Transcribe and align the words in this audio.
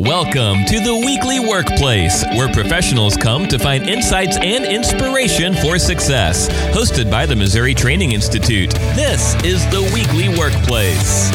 Welcome 0.00 0.64
to 0.64 0.80
the 0.80 0.92
Weekly 0.92 1.38
Workplace, 1.38 2.24
where 2.30 2.48
professionals 2.48 3.16
come 3.16 3.46
to 3.46 3.60
find 3.60 3.88
insights 3.88 4.36
and 4.38 4.64
inspiration 4.64 5.54
for 5.54 5.78
success. 5.78 6.48
Hosted 6.74 7.08
by 7.12 7.26
the 7.26 7.36
Missouri 7.36 7.74
Training 7.74 8.10
Institute, 8.10 8.72
this 8.96 9.36
is 9.44 9.64
the 9.66 9.82
Weekly 9.94 10.36
Workplace. 10.36 11.30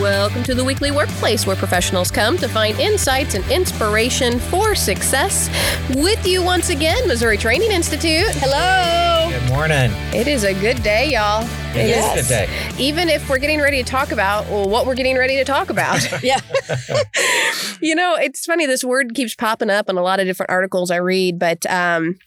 Welcome 0.00 0.42
to 0.44 0.54
the 0.54 0.64
Weekly 0.64 0.90
Workplace, 0.90 1.46
where 1.46 1.54
professionals 1.54 2.10
come 2.10 2.38
to 2.38 2.48
find 2.48 2.80
insights 2.80 3.34
and 3.34 3.44
inspiration 3.50 4.38
for 4.38 4.74
success. 4.74 5.50
With 5.94 6.26
you 6.26 6.42
once 6.42 6.70
again, 6.70 7.06
Missouri 7.06 7.36
Training 7.36 7.72
Institute. 7.72 8.30
Hello. 8.36 9.38
Good 9.38 9.50
morning. 9.50 9.90
It 10.14 10.28
is 10.28 10.44
a 10.44 10.54
good 10.54 10.82
day, 10.82 11.10
y'all. 11.10 11.46
It 11.74 11.88
is 11.88 12.04
a 12.04 12.14
good 12.14 12.28
day. 12.28 12.48
Even 12.78 13.08
if 13.08 13.28
we're 13.28 13.38
getting 13.38 13.60
ready 13.60 13.82
to 13.82 13.88
talk 13.88 14.12
about 14.12 14.46
well, 14.48 14.68
what 14.68 14.86
we're 14.86 14.94
getting 14.94 15.16
ready 15.16 15.36
to 15.36 15.44
talk 15.44 15.70
about. 15.70 16.00
Yeah. 16.22 16.40
you 17.80 17.94
know, 17.94 18.14
it's 18.14 18.44
funny. 18.44 18.66
This 18.66 18.84
word 18.84 19.14
keeps 19.14 19.34
popping 19.34 19.70
up 19.70 19.88
in 19.88 19.96
a 19.96 20.02
lot 20.02 20.20
of 20.20 20.26
different 20.26 20.50
articles 20.50 20.90
I 20.90 20.96
read, 20.96 21.38
but 21.38 21.66
um, 21.66 22.18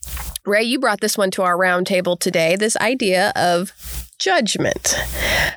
Rae, 0.45 0.63
you 0.63 0.80
brought 0.80 1.00
this 1.00 1.17
one 1.17 1.31
to 1.31 1.44
our 1.44 1.55
roundtable 1.55 2.20
today. 2.20 2.55
This 2.55 2.76
idea 2.77 3.31
of 3.36 3.72
judgment. 4.20 4.95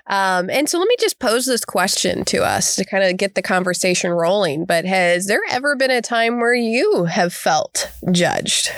Um, 0.06 0.50
and 0.50 0.68
so 0.68 0.78
let 0.78 0.88
me 0.88 0.96
just 1.00 1.18
pose 1.18 1.46
this 1.46 1.64
question 1.64 2.24
to 2.26 2.44
us 2.44 2.76
to 2.76 2.84
kind 2.84 3.04
of 3.04 3.16
get 3.16 3.34
the 3.34 3.42
conversation 3.42 4.12
rolling. 4.12 4.64
But 4.64 4.84
has 4.84 5.26
there 5.26 5.42
ever 5.50 5.74
been 5.74 5.90
a 5.90 6.02
time 6.02 6.38
where 6.38 6.54
you 6.54 7.04
have 7.04 7.32
felt 7.32 7.90
judged? 8.12 8.70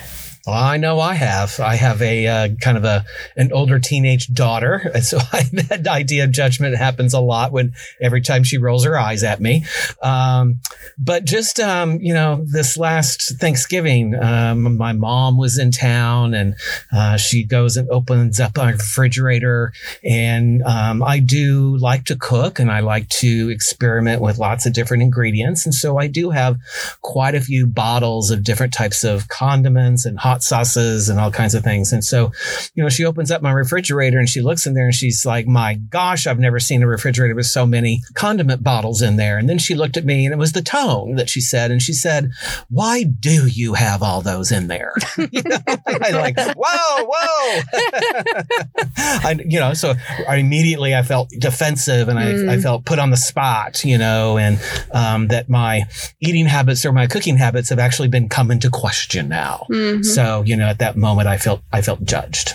Well, 0.50 0.58
I 0.58 0.78
know 0.78 0.98
I 0.98 1.14
have. 1.14 1.60
I 1.60 1.76
have 1.76 2.02
a 2.02 2.26
uh, 2.26 2.48
kind 2.60 2.76
of 2.76 2.82
a 2.84 3.04
an 3.36 3.52
older 3.52 3.78
teenage 3.78 4.26
daughter, 4.34 4.90
and 4.94 5.04
so 5.04 5.18
I, 5.32 5.44
that 5.68 5.86
idea 5.86 6.24
of 6.24 6.32
judgment 6.32 6.76
happens 6.76 7.14
a 7.14 7.20
lot 7.20 7.52
when 7.52 7.72
every 8.00 8.20
time 8.20 8.42
she 8.42 8.58
rolls 8.58 8.84
her 8.84 8.98
eyes 8.98 9.22
at 9.22 9.40
me. 9.40 9.64
Um, 10.02 10.58
but 10.98 11.24
just 11.24 11.60
um, 11.60 12.00
you 12.00 12.12
know, 12.12 12.44
this 12.44 12.76
last 12.76 13.38
Thanksgiving, 13.38 14.16
um, 14.16 14.76
my 14.76 14.92
mom 14.92 15.38
was 15.38 15.56
in 15.56 15.70
town, 15.70 16.34
and 16.34 16.56
uh, 16.92 17.16
she 17.16 17.44
goes 17.44 17.76
and 17.76 17.88
opens 17.88 18.40
up 18.40 18.58
our 18.58 18.72
refrigerator, 18.72 19.72
and 20.02 20.64
um, 20.64 21.00
I 21.00 21.20
do 21.20 21.76
like 21.76 22.06
to 22.06 22.16
cook, 22.16 22.58
and 22.58 22.72
I 22.72 22.80
like 22.80 23.08
to 23.20 23.50
experiment 23.50 24.20
with 24.20 24.38
lots 24.38 24.66
of 24.66 24.72
different 24.72 25.04
ingredients, 25.04 25.64
and 25.64 25.72
so 25.72 25.96
I 25.96 26.08
do 26.08 26.30
have 26.30 26.58
quite 27.02 27.36
a 27.36 27.40
few 27.40 27.68
bottles 27.68 28.32
of 28.32 28.42
different 28.42 28.72
types 28.72 29.04
of 29.04 29.28
condiments 29.28 30.04
and 30.04 30.18
hot 30.18 30.39
sauces 30.42 31.08
and 31.08 31.18
all 31.20 31.30
kinds 31.30 31.54
of 31.54 31.62
things. 31.62 31.92
And 31.92 32.04
so, 32.04 32.32
you 32.74 32.82
know, 32.82 32.88
she 32.88 33.04
opens 33.04 33.30
up 33.30 33.42
my 33.42 33.52
refrigerator 33.52 34.18
and 34.18 34.28
she 34.28 34.40
looks 34.40 34.66
in 34.66 34.74
there 34.74 34.86
and 34.86 34.94
she's 34.94 35.24
like, 35.26 35.46
my 35.46 35.74
gosh, 35.74 36.26
I've 36.26 36.38
never 36.38 36.58
seen 36.58 36.82
a 36.82 36.86
refrigerator 36.86 37.34
with 37.34 37.46
so 37.46 37.66
many 37.66 38.02
condiment 38.14 38.62
bottles 38.62 39.02
in 39.02 39.16
there. 39.16 39.38
And 39.38 39.48
then 39.48 39.58
she 39.58 39.74
looked 39.74 39.96
at 39.96 40.04
me 40.04 40.24
and 40.24 40.32
it 40.32 40.38
was 40.38 40.52
the 40.52 40.62
tone 40.62 41.16
that 41.16 41.28
she 41.28 41.40
said. 41.40 41.70
And 41.70 41.80
she 41.82 41.92
said, 41.92 42.30
why 42.68 43.02
do 43.04 43.46
you 43.46 43.74
have 43.74 44.02
all 44.02 44.20
those 44.22 44.50
in 44.52 44.68
there? 44.68 44.94
you 45.18 45.42
know, 45.42 45.58
I 45.86 46.10
like, 46.12 46.36
whoa, 46.56 47.04
whoa. 47.12 47.60
I, 48.96 49.36
you 49.44 49.58
know, 49.60 49.74
so 49.74 49.94
I 50.28 50.36
immediately 50.36 50.94
I 50.94 51.02
felt 51.02 51.30
defensive 51.38 52.08
and 52.08 52.18
I, 52.18 52.30
Mm. 52.30 52.48
I 52.48 52.58
felt 52.60 52.84
put 52.84 52.98
on 53.00 53.10
the 53.10 53.16
spot, 53.16 53.84
you 53.84 53.98
know, 53.98 54.38
and 54.38 54.60
um, 54.92 55.28
that 55.28 55.48
my 55.48 55.82
eating 56.20 56.46
habits 56.46 56.84
or 56.86 56.92
my 56.92 57.06
cooking 57.08 57.36
habits 57.36 57.70
have 57.70 57.78
actually 57.80 58.06
been 58.08 58.28
come 58.28 58.50
into 58.52 58.70
question 58.70 59.28
now. 59.28 59.66
Mhm. 59.68 60.04
So, 60.04 60.19
you 60.44 60.56
know, 60.56 60.66
at 60.66 60.78
that 60.78 60.96
moment 60.96 61.28
I 61.28 61.36
felt 61.36 61.62
I 61.72 61.82
felt 61.82 62.04
judged. 62.04 62.54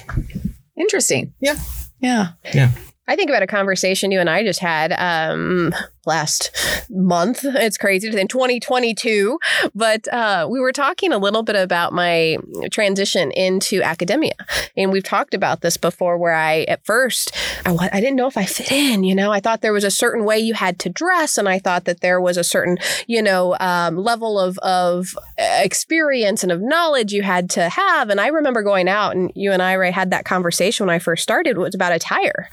Interesting. 0.78 1.34
Yeah. 1.40 1.56
Yeah. 2.00 2.30
Yeah. 2.54 2.72
I 3.08 3.16
think 3.16 3.30
about 3.30 3.44
a 3.44 3.48
conversation 3.48 4.12
you 4.12 4.20
and 4.20 4.30
I 4.30 4.44
just 4.44 4.60
had 4.60 4.92
um, 4.94 5.74
last 6.06 6.52
month. 6.90 7.44
It's 7.44 7.78
crazy 7.78 8.08
in 8.08 8.28
2022, 8.28 9.40
but 9.74 10.08
uh, 10.14 10.48
we 10.50 10.60
were 10.60 10.72
talking 10.72 11.12
a 11.12 11.18
little 11.18 11.44
bit 11.44 11.56
about 11.56 11.94
my 11.94 12.38
transition 12.72 13.32
into 13.32 13.82
academia, 13.82 14.34
and 14.76 14.92
we've 14.92 15.04
talked 15.04 15.34
about 15.34 15.62
this 15.62 15.78
before. 15.78 16.18
Where 16.18 16.34
I 16.34 16.64
at 16.64 16.86
first 16.86 17.32
I 17.66 17.76
I 17.92 18.00
didn't 18.00 18.16
know 18.16 18.28
if 18.28 18.38
I 18.38 18.46
fit 18.46 18.72
in. 18.72 19.04
You 19.04 19.16
know, 19.16 19.32
I 19.32 19.40
thought 19.40 19.62
there 19.62 19.74
was 19.74 19.84
a 19.84 19.92
certain 19.92 20.26
way 20.26 20.40
you 20.40 20.54
had 20.54 20.80
to 20.80 20.90
dress, 20.90 21.38
and 21.38 21.50
I 21.50 21.60
thought 21.60 21.86
that 21.86 22.02
there 22.02 22.22
was 22.22 22.38
a 22.38 22.44
certain 22.44 22.78
you 23.08 23.22
know 23.22 23.56
um, 23.60 23.98
level 23.98 24.40
of 24.40 24.58
of 24.60 25.16
experience 25.38 26.44
and 26.44 26.52
of 26.52 26.62
knowledge 26.62 27.14
you 27.14 27.24
had 27.24 27.50
to 27.52 27.70
have. 27.70 28.10
And 28.10 28.20
I 28.20 28.28
remember 28.28 28.62
going 28.62 28.88
out, 28.88 29.16
and 29.16 29.32
you 29.36 29.52
and 29.52 29.62
I 29.62 29.74
Rae, 29.74 29.92
had 29.92 30.12
that 30.12 30.26
conversation 30.26 30.86
when 30.86 30.96
I 30.96 31.00
first 31.00 31.24
started. 31.24 31.52
It 31.52 31.60
was 31.60 31.76
about 31.76 31.92
attire. 31.92 32.50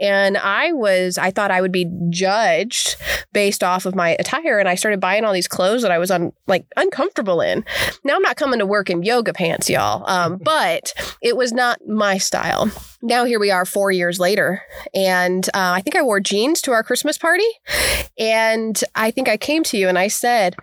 And 0.00 0.36
I 0.36 0.72
was, 0.72 1.18
I 1.18 1.30
thought 1.30 1.50
I 1.50 1.60
would 1.60 1.72
be 1.72 1.90
judged 2.10 2.95
based 3.32 3.62
off 3.62 3.86
of 3.86 3.94
my 3.94 4.16
attire. 4.18 4.58
And 4.58 4.68
I 4.68 4.74
started 4.74 5.00
buying 5.00 5.24
all 5.24 5.32
these 5.32 5.48
clothes 5.48 5.82
that 5.82 5.90
I 5.90 5.98
was 5.98 6.10
un, 6.10 6.32
like 6.46 6.66
uncomfortable 6.76 7.40
in. 7.40 7.64
Now 8.04 8.16
I'm 8.16 8.22
not 8.22 8.36
coming 8.36 8.58
to 8.58 8.66
work 8.66 8.90
in 8.90 9.02
yoga 9.02 9.32
pants, 9.32 9.68
y'all. 9.68 10.08
Um, 10.08 10.38
but 10.42 10.92
it 11.22 11.36
was 11.36 11.52
not 11.52 11.80
my 11.86 12.18
style. 12.18 12.70
Now 13.02 13.24
here 13.24 13.38
we 13.38 13.50
are 13.50 13.64
four 13.64 13.90
years 13.90 14.18
later. 14.18 14.62
And 14.94 15.46
uh, 15.48 15.74
I 15.76 15.80
think 15.80 15.96
I 15.96 16.02
wore 16.02 16.20
jeans 16.20 16.60
to 16.62 16.72
our 16.72 16.82
Christmas 16.82 17.18
party. 17.18 17.48
And 18.18 18.82
I 18.94 19.10
think 19.10 19.28
I 19.28 19.36
came 19.36 19.62
to 19.64 19.76
you 19.76 19.88
and 19.88 19.98
I 19.98 20.08
said, 20.08 20.56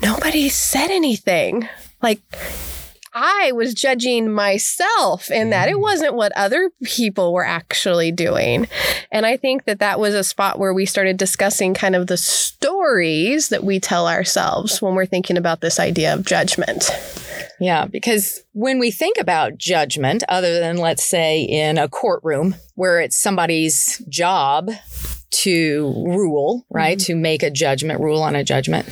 nobody 0.00 0.48
said 0.48 0.90
anything. 0.90 1.68
Like, 2.02 2.20
I 3.14 3.52
was 3.52 3.74
judging 3.74 4.32
myself 4.32 5.30
in 5.30 5.50
that 5.50 5.68
it 5.68 5.76
mm. 5.76 5.80
wasn't 5.80 6.14
what 6.14 6.32
other 6.36 6.70
people 6.82 7.32
were 7.32 7.46
actually 7.46 8.10
doing. 8.10 8.66
And 9.12 9.24
I 9.24 9.36
think 9.36 9.64
that 9.64 9.78
that 9.78 10.00
was 10.00 10.14
a 10.14 10.24
spot 10.24 10.58
where 10.58 10.74
we 10.74 10.84
started 10.84 11.16
discussing 11.16 11.74
kind 11.74 11.94
of 11.94 12.08
the 12.08 12.16
stories 12.16 13.50
that 13.50 13.62
we 13.62 13.78
tell 13.78 14.08
ourselves 14.08 14.82
when 14.82 14.94
we're 14.94 15.06
thinking 15.06 15.36
about 15.36 15.60
this 15.60 15.78
idea 15.78 16.12
of 16.12 16.24
judgment. 16.24 16.90
Yeah. 17.60 17.86
Because 17.86 18.42
when 18.52 18.80
we 18.80 18.90
think 18.90 19.16
about 19.18 19.58
judgment, 19.58 20.24
other 20.28 20.58
than 20.58 20.76
let's 20.76 21.04
say 21.04 21.42
in 21.42 21.78
a 21.78 21.88
courtroom 21.88 22.56
where 22.74 23.00
it's 23.00 23.16
somebody's 23.16 24.02
job 24.08 24.72
to 25.30 26.04
rule, 26.04 26.66
right? 26.68 26.98
Mm-hmm. 26.98 27.12
To 27.12 27.16
make 27.16 27.42
a 27.44 27.50
judgment, 27.50 28.00
rule 28.00 28.22
on 28.22 28.34
a 28.34 28.44
judgment, 28.44 28.88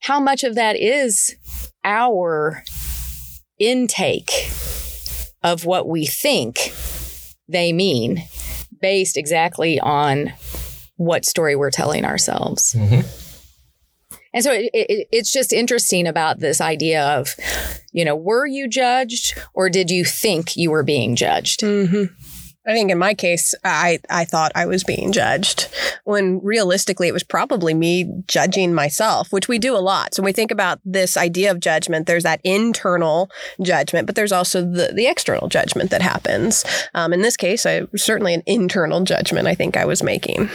how 0.00 0.18
much 0.18 0.42
of 0.42 0.56
that 0.56 0.76
is 0.76 1.36
our 1.84 2.62
intake 3.60 4.50
of 5.44 5.64
what 5.64 5.86
we 5.86 6.06
think 6.06 6.72
they 7.48 7.72
mean 7.72 8.24
based 8.80 9.16
exactly 9.16 9.78
on 9.78 10.32
what 10.96 11.24
story 11.24 11.54
we're 11.54 11.70
telling 11.70 12.04
ourselves? 12.04 12.74
Mhm. 12.74 13.06
And 14.32 14.44
so 14.44 14.52
it, 14.52 14.70
it, 14.72 15.08
it's 15.10 15.32
just 15.32 15.52
interesting 15.52 16.06
about 16.06 16.38
this 16.38 16.60
idea 16.60 17.04
of, 17.04 17.34
you 17.92 18.04
know, 18.04 18.14
were 18.14 18.46
you 18.46 18.68
judged 18.68 19.36
or 19.54 19.68
did 19.68 19.90
you 19.90 20.04
think 20.04 20.56
you 20.56 20.70
were 20.70 20.84
being 20.84 21.16
judged? 21.16 21.60
Mm-hmm. 21.60 22.14
I 22.70 22.74
think 22.74 22.90
in 22.90 22.98
my 22.98 23.14
case, 23.14 23.54
I, 23.64 23.98
I 24.08 24.24
thought 24.24 24.52
I 24.54 24.66
was 24.66 24.84
being 24.84 25.12
judged 25.12 25.68
when 26.04 26.40
realistically 26.42 27.08
it 27.08 27.12
was 27.12 27.24
probably 27.24 27.74
me 27.74 28.22
judging 28.26 28.72
myself, 28.72 29.32
which 29.32 29.48
we 29.48 29.58
do 29.58 29.76
a 29.76 29.78
lot. 29.78 30.14
So 30.14 30.22
when 30.22 30.26
we 30.26 30.32
think 30.32 30.50
about 30.50 30.78
this 30.84 31.16
idea 31.16 31.50
of 31.50 31.60
judgment, 31.60 32.06
there's 32.06 32.22
that 32.22 32.40
internal 32.44 33.30
judgment, 33.60 34.06
but 34.06 34.14
there's 34.14 34.32
also 34.32 34.62
the, 34.62 34.92
the 34.94 35.08
external 35.08 35.48
judgment 35.48 35.90
that 35.90 36.02
happens. 36.02 36.64
Um, 36.94 37.12
in 37.12 37.22
this 37.22 37.36
case, 37.36 37.66
I 37.66 37.82
certainly 37.96 38.34
an 38.34 38.42
internal 38.46 39.00
judgment 39.02 39.48
I 39.48 39.54
think 39.54 39.76
I 39.76 39.84
was 39.84 40.02
making. 40.02 40.48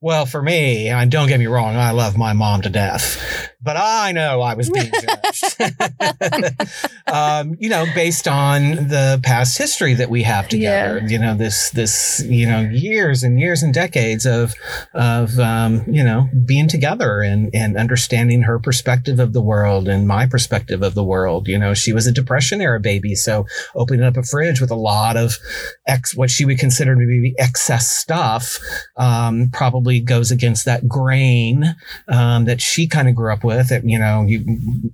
Well, 0.00 0.26
for 0.26 0.42
me, 0.42 0.88
and 0.88 1.10
don't 1.10 1.28
get 1.28 1.38
me 1.38 1.46
wrong, 1.46 1.76
I 1.76 1.92
love 1.92 2.16
my 2.16 2.34
mom 2.34 2.62
to 2.62 2.70
death, 2.70 3.22
but 3.64 3.76
I 3.76 4.12
know 4.12 4.42
I 4.42 4.54
was 4.54 4.68
being 4.70 4.90
judged. 4.92 5.56
um, 7.06 7.56
you 7.58 7.70
know, 7.70 7.86
based 7.94 8.28
on 8.28 8.88
the 8.88 9.20
past 9.22 9.56
history 9.56 9.94
that 9.94 10.10
we 10.10 10.22
have 10.22 10.48
together. 10.48 11.00
You 11.06 11.18
know, 11.18 11.34
this 11.34 11.70
this 11.70 12.22
you 12.26 12.46
know 12.46 12.60
years 12.60 13.22
and 13.22 13.40
years 13.40 13.62
and 13.62 13.72
decades 13.72 14.26
of 14.26 14.54
of 14.92 15.38
um, 15.38 15.82
you 15.88 16.04
know 16.04 16.28
being 16.44 16.68
together 16.68 17.22
and 17.22 17.50
and 17.54 17.76
understanding 17.76 18.42
her 18.42 18.58
perspective 18.58 19.18
of 19.18 19.32
the 19.32 19.42
world 19.42 19.88
and 19.88 20.06
my 20.06 20.26
perspective 20.26 20.82
of 20.82 20.94
the 20.94 21.04
world. 21.04 21.48
You 21.48 21.58
know, 21.58 21.72
she 21.72 21.92
was 21.92 22.06
a 22.06 22.12
depression 22.12 22.60
era 22.60 22.80
baby, 22.80 23.14
so 23.14 23.46
opening 23.74 24.04
up 24.04 24.16
a 24.16 24.22
fridge 24.22 24.60
with 24.60 24.70
a 24.70 24.76
lot 24.76 25.16
of 25.16 25.38
ex 25.86 26.14
what 26.14 26.30
she 26.30 26.44
would 26.44 26.58
consider 26.58 26.94
to 26.94 27.06
be 27.06 27.34
excess 27.38 27.88
stuff 27.88 28.58
um, 28.96 29.50
probably 29.52 30.00
goes 30.00 30.30
against 30.30 30.64
that 30.66 30.86
grain 30.86 31.74
um, 32.08 32.44
that 32.44 32.60
she 32.60 32.86
kind 32.86 33.08
of 33.08 33.14
grew 33.14 33.32
up 33.32 33.42
with 33.42 33.53
with. 33.56 33.72
It, 33.72 33.84
you 33.84 33.98
know, 33.98 34.22
you 34.26 34.44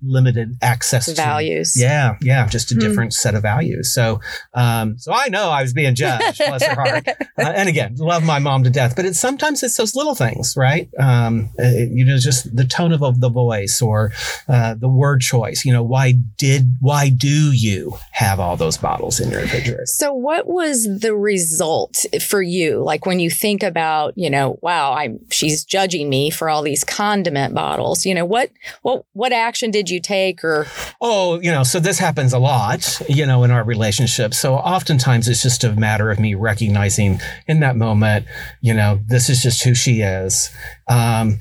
limited 0.03 0.57
access 0.63 1.07
to 1.07 1.15
Values. 1.15 1.75
Yeah, 1.81 2.17
yeah, 2.21 2.47
just 2.49 2.71
a 2.73 2.75
Hmm. 2.75 2.81
different 2.81 3.15
set 3.15 3.35
of 3.35 3.43
values. 3.43 3.93
So, 3.93 4.21
um, 4.55 4.99
so 4.99 5.13
I 5.13 5.29
know 5.29 5.51
I 5.51 5.63
was 5.63 5.73
being 5.73 5.95
judged. 5.95 6.39
bless 6.39 6.65
her 6.67 6.75
heart. 6.75 7.07
Uh, 7.41 7.53
and 7.57 7.71
again, 7.71 7.95
love 7.97 8.23
my 8.23 8.39
mom 8.39 8.65
to 8.65 8.69
death, 8.69 8.95
but 8.95 9.07
it's 9.07 9.19
sometimes 9.19 9.63
it's 9.63 9.75
those 9.79 9.97
little 9.97 10.15
things, 10.15 10.55
right? 10.59 10.91
Um, 10.99 11.49
uh, 11.59 11.69
you 11.69 12.05
know, 12.05 12.19
just 12.19 12.55
the 12.55 12.67
tone 12.67 12.93
of, 12.93 13.03
of 13.03 13.21
the 13.21 13.31
voice 13.31 13.81
or 13.81 14.13
uh, 14.47 14.75
the 14.75 14.89
word 14.91 15.23
choice. 15.23 15.65
You 15.65 15.73
know, 15.73 15.83
why 15.83 16.13
did 16.37 16.77
why 16.81 17.09
do 17.09 17.51
you 17.53 17.95
have 18.13 18.39
all 18.41 18.59
those 18.59 18.77
bottles 18.77 19.21
in 19.21 19.31
your 19.31 19.41
refrigerator? 19.41 19.87
So, 19.87 20.13
what 20.13 20.47
was 20.47 20.85
the 21.01 21.15
result 21.17 22.05
for 22.21 22.43
you? 22.43 22.83
Like 22.83 23.07
when 23.07 23.21
you 23.21 23.31
think 23.31 23.63
about, 23.63 24.13
you 24.19 24.29
know, 24.29 24.59
wow, 24.61 24.93
I'm 24.93 25.21
she's 25.31 25.65
judging 25.65 26.11
me 26.11 26.29
for 26.29 26.51
all 26.51 26.61
these 26.63 26.85
condiment 26.85 27.55
bottles. 27.55 28.05
You 28.05 28.15
know, 28.15 28.27
what 28.27 28.50
what 28.83 29.05
what 29.13 29.33
action 29.33 29.71
did 29.71 29.91
you 29.91 30.01
take? 30.01 30.45
Or 30.45 30.67
Oh, 31.01 31.41
you 31.41 31.51
know, 31.51 31.63
so 31.63 31.81
this 31.81 31.99
happens 31.99 32.33
a 32.33 32.39
lot, 32.39 33.01
you 33.09 33.27
know, 33.27 33.45
in 33.45 33.51
our 33.51 33.65
relationship. 33.65 34.35
So 34.35 34.55
oftentimes 34.55 35.29
it's 35.29 35.43
just 35.43 35.65
a 35.65 35.73
matter 35.75 36.11
of 36.11 36.19
me 36.19 36.35
recognizing 36.35 37.21
in 37.47 37.61
that 37.61 37.77
moment, 37.77 38.27
you 38.61 38.75
know, 38.75 39.01
this 39.07 39.29
is 39.29 39.43
just 39.43 39.63
who 39.65 39.75
she 39.75 40.01
is. 40.01 40.51
Um, 40.91 41.39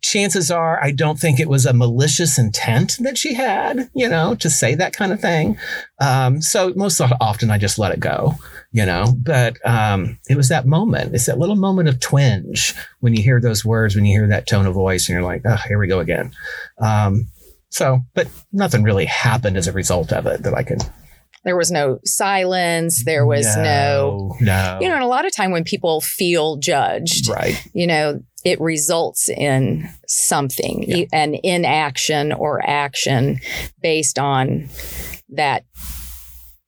chances 0.00 0.50
are, 0.50 0.82
I 0.82 0.90
don't 0.90 1.18
think 1.18 1.38
it 1.38 1.50
was 1.50 1.66
a 1.66 1.74
malicious 1.74 2.38
intent 2.38 2.96
that 3.00 3.18
she 3.18 3.34
had, 3.34 3.90
you 3.94 4.08
know, 4.08 4.34
to 4.36 4.48
say 4.48 4.74
that 4.74 4.96
kind 4.96 5.12
of 5.12 5.20
thing. 5.20 5.58
Um, 6.00 6.40
so 6.40 6.72
most 6.76 7.00
often 7.20 7.50
I 7.50 7.58
just 7.58 7.78
let 7.78 7.92
it 7.92 8.00
go, 8.00 8.36
you 8.72 8.86
know, 8.86 9.14
but 9.14 9.58
um, 9.66 10.18
it 10.30 10.36
was 10.36 10.48
that 10.48 10.66
moment. 10.66 11.14
It's 11.14 11.26
that 11.26 11.38
little 11.38 11.56
moment 11.56 11.90
of 11.90 12.00
twinge 12.00 12.74
when 13.00 13.14
you 13.14 13.22
hear 13.22 13.38
those 13.38 13.66
words, 13.66 13.94
when 13.94 14.06
you 14.06 14.18
hear 14.18 14.28
that 14.28 14.46
tone 14.46 14.64
of 14.64 14.72
voice, 14.72 15.08
and 15.08 15.14
you're 15.14 15.22
like, 15.22 15.42
oh, 15.44 15.60
here 15.68 15.78
we 15.78 15.88
go 15.88 16.00
again. 16.00 16.32
Um, 16.78 17.28
so, 17.68 18.00
but 18.14 18.28
nothing 18.50 18.82
really 18.82 19.04
happened 19.04 19.58
as 19.58 19.66
a 19.66 19.72
result 19.72 20.10
of 20.10 20.24
it 20.26 20.42
that 20.44 20.54
I 20.54 20.62
could. 20.62 20.80
there 21.44 21.56
was 21.56 21.70
no 21.70 21.98
silence. 22.04 23.04
There 23.04 23.26
was 23.26 23.46
no, 23.56 24.34
no, 24.40 24.78
you 24.80 24.88
know, 24.88 24.94
and 24.94 25.04
a 25.04 25.08
lot 25.08 25.26
of 25.26 25.34
time 25.34 25.50
when 25.50 25.64
people 25.64 26.00
feel 26.00 26.56
judged, 26.56 27.28
right, 27.28 27.62
you 27.74 27.86
know, 27.86 28.22
it 28.46 28.60
results 28.60 29.28
in 29.28 29.88
something, 30.06 30.84
Yeah. 30.86 31.04
an 31.12 31.34
inaction 31.42 32.32
or 32.32 32.64
action 32.64 33.40
based 33.82 34.18
on 34.18 34.68
that. 35.30 35.64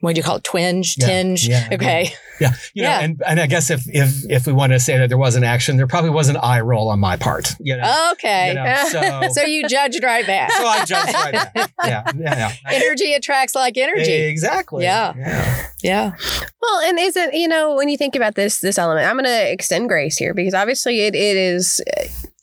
What 0.00 0.14
do 0.14 0.18
you 0.20 0.22
call 0.22 0.36
it? 0.36 0.44
Twinge, 0.44 0.94
Yeah, 0.96 1.06
tinge. 1.06 1.48
yeah, 1.48 1.68
okay. 1.72 2.12
yeah, 2.40 2.52
you 2.72 2.82
know, 2.84 2.88
Yeah. 2.88 3.00
and 3.00 3.20
and 3.26 3.40
I 3.40 3.46
guess 3.46 3.68
if 3.68 3.82
if 3.88 4.24
if 4.30 4.46
we 4.46 4.52
want 4.52 4.72
to 4.72 4.78
say 4.78 4.96
that 4.96 5.08
there 5.08 5.18
was 5.18 5.34
an 5.34 5.42
action, 5.42 5.76
there 5.76 5.88
probably 5.88 6.10
was 6.10 6.28
an 6.28 6.36
eye 6.36 6.60
roll 6.60 6.88
on 6.88 7.00
my 7.00 7.16
part, 7.16 7.54
you 7.58 7.76
know. 7.76 8.10
Okay. 8.12 8.50
you 8.50 8.54
know, 8.54 8.84
so, 8.90 9.28
so 9.32 9.42
you 9.42 9.66
judged 9.68 10.02
right 10.04 10.24
back. 10.24 10.52
so 10.52 10.64
I 10.66 10.84
judged 10.84 11.14
right 11.14 11.32
back. 11.32 11.72
Yeah, 11.84 12.04
yeah, 12.18 12.52
yeah. 12.64 12.70
energy 12.70 13.12
attracts 13.14 13.54
like 13.54 13.76
energy. 13.78 14.12
Exactly. 14.12 14.84
Yeah. 14.84 15.14
yeah. 15.16 15.66
Yeah. 15.82 16.12
Well, 16.60 16.80
and 16.86 16.98
isn't 16.98 17.34
you 17.34 17.48
know 17.48 17.74
when 17.74 17.88
you 17.88 17.96
think 17.96 18.14
about 18.14 18.34
this 18.34 18.60
this 18.60 18.78
element, 18.78 19.06
I'm 19.08 19.14
going 19.16 19.24
to 19.24 19.52
extend 19.52 19.88
grace 19.88 20.16
here 20.16 20.34
because 20.34 20.54
obviously 20.54 21.00
it 21.00 21.14
it 21.14 21.36
is 21.36 21.80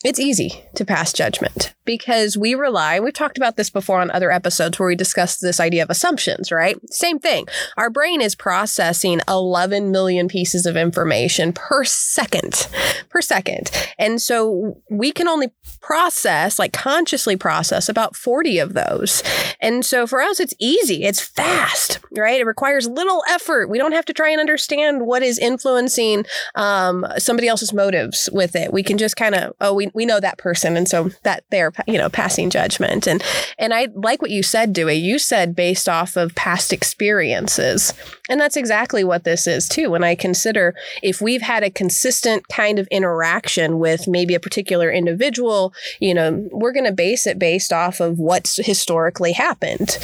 it's 0.05 0.19
easy 0.19 0.63
to 0.75 0.85
pass 0.85 1.11
judgment 1.11 1.73
because 1.83 2.37
we 2.37 2.55
rely. 2.55 2.99
We've 2.99 3.13
talked 3.13 3.37
about 3.37 3.57
this 3.57 3.69
before 3.69 4.01
on 4.01 4.11
other 4.11 4.31
episodes 4.31 4.79
where 4.79 4.87
we 4.87 4.95
discussed 4.95 5.41
this 5.41 5.59
idea 5.59 5.83
of 5.83 5.89
assumptions. 5.89 6.51
Right? 6.51 6.77
Same 6.91 7.19
thing. 7.19 7.47
Our 7.77 7.89
brain 7.89 8.21
is 8.21 8.35
processing 8.35 9.21
11 9.27 9.91
million 9.91 10.27
pieces 10.27 10.65
of 10.65 10.77
information 10.77 11.53
per 11.53 11.83
second, 11.83 12.67
per 13.09 13.21
second, 13.21 13.71
and 13.97 14.21
so 14.21 14.81
we 14.89 15.11
can 15.11 15.27
only 15.27 15.51
process 15.81 16.57
like 16.57 16.73
consciously 16.73 17.35
process 17.35 17.89
about 17.89 18.15
40 18.15 18.59
of 18.59 18.73
those. 18.73 19.23
And 19.59 19.85
so 19.85 20.07
for 20.07 20.21
us, 20.21 20.39
it's 20.39 20.53
easy. 20.59 21.03
It's 21.03 21.21
fast, 21.21 21.99
right? 22.11 22.39
It 22.39 22.45
requires 22.45 22.87
little 22.87 23.23
effort. 23.29 23.69
We 23.69 23.77
don't 23.77 23.91
have 23.91 24.05
to 24.05 24.13
try 24.13 24.29
and 24.29 24.39
understand 24.39 25.05
what 25.05 25.23
is 25.23 25.37
influencing 25.37 26.25
um, 26.55 27.05
somebody 27.17 27.47
else's 27.47 27.73
motives 27.73 28.29
with 28.31 28.55
it. 28.55 28.73
We 28.73 28.83
can 28.83 28.97
just 28.97 29.15
kind 29.15 29.35
of, 29.35 29.53
oh, 29.61 29.73
we, 29.73 29.91
we 29.95 30.05
know 30.05 30.19
that 30.19 30.37
person. 30.37 30.77
And 30.77 30.87
so 30.87 31.09
that 31.23 31.43
they're, 31.49 31.71
you 31.87 31.97
know, 31.97 32.09
passing 32.09 32.49
judgment. 32.49 33.07
And, 33.07 33.23
and 33.57 33.73
I 33.73 33.87
like 33.93 34.21
what 34.21 34.31
you 34.31 34.43
said, 34.43 34.73
Dewey. 34.73 34.95
You 34.95 35.17
said 35.17 35.55
based 35.55 35.89
off 35.89 36.15
of 36.15 36.35
past 36.35 36.73
experiences. 36.73 37.93
And 38.29 38.39
that's 38.39 38.57
exactly 38.57 39.03
what 39.03 39.23
this 39.23 39.47
is 39.47 39.67
too. 39.67 39.89
When 39.89 40.03
I 40.03 40.15
consider 40.15 40.75
if 41.01 41.21
we've 41.21 41.41
had 41.41 41.63
a 41.63 41.69
consistent 41.69 42.47
kind 42.49 42.79
of 42.79 42.87
interaction 42.91 43.79
with 43.79 44.07
maybe 44.07 44.35
a 44.35 44.39
particular 44.39 44.91
individual, 44.91 45.73
you 45.99 46.13
know, 46.13 46.47
we're 46.51 46.73
going 46.73 46.85
to 46.85 46.91
base 46.91 47.25
it 47.25 47.39
based 47.39 47.71
off 47.71 47.99
of 47.99 48.19
what's 48.19 48.57
historically 48.57 49.31
happened 49.31 49.97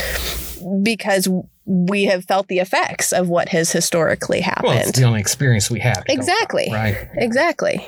because 0.83 1.27
we 1.65 2.05
have 2.05 2.25
felt 2.25 2.47
the 2.47 2.59
effects 2.59 3.13
of 3.13 3.29
what 3.29 3.49
has 3.49 3.71
historically 3.71 4.41
happened. 4.41 4.67
Well, 4.67 4.87
it's 4.87 4.97
the 4.97 5.05
only 5.05 5.19
experience 5.19 5.69
we 5.69 5.79
have. 5.79 6.03
Exactly. 6.07 6.69
Right. 6.71 7.07
exactly. 7.15 7.87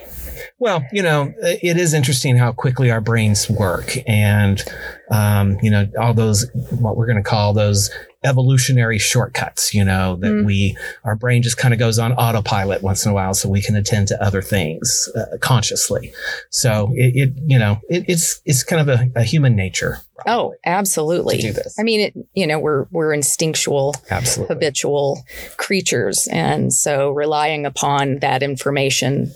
Well, 0.60 0.86
you 0.92 1.02
know, 1.04 1.34
it 1.42 1.78
is 1.78 1.94
interesting 1.94 2.38
how 2.38 2.52
quickly 2.52 2.92
our 2.92 3.02
brains 3.02 3.50
work, 3.50 3.96
and 4.08 4.64
um, 5.12 5.58
you 5.62 5.70
know, 5.70 5.88
all 6.00 6.14
those 6.14 6.50
what 6.80 6.96
we're 6.98 7.06
going 7.08 7.22
to 7.24 7.30
call 7.30 7.54
those 7.54 7.90
evolutionary 8.26 8.98
shortcuts. 8.98 9.74
You 9.74 9.84
know, 9.84 10.16
that 10.18 10.32
Mm. 10.32 10.46
we 10.46 10.78
our 11.04 11.16
brain 11.16 11.44
just 11.44 11.58
kind 11.58 11.74
of 11.74 11.80
goes 11.80 12.00
on 12.00 12.14
autopilot 12.14 12.82
once 12.82 13.06
in 13.06 13.12
a 13.12 13.14
while, 13.14 13.34
so 13.34 13.50
we 13.50 13.62
can 13.62 13.76
attend 13.76 14.08
to 14.10 14.24
other 14.24 14.42
things 14.42 15.10
uh, 15.16 15.38
consciously. 15.40 16.14
So 16.50 16.92
it, 16.96 17.16
it 17.16 17.34
you 17.46 17.60
know, 17.60 17.80
it, 17.90 18.06
it's 18.08 18.42
it's 18.46 18.64
kind 18.64 18.90
of 18.90 19.00
a, 19.00 19.12
a 19.20 19.24
human 19.24 19.56
nature. 19.56 20.00
Oh, 20.26 20.54
absolutely. 20.66 21.36
to 21.38 21.42
do 21.42 21.54
this. 21.54 21.78
I 21.78 21.84
mean, 21.84 22.00
it, 22.00 22.14
you 22.34 22.48
know, 22.48 22.58
we're 22.60 22.86
we're 22.92 23.14
instinctual, 23.14 23.96
absolutely. 24.10 24.56
habitual 24.56 25.22
creatures, 25.58 26.28
and 26.32 26.72
so 26.74 27.10
relying 27.12 27.66
upon 27.66 28.20
that 28.20 28.42
information 28.42 29.34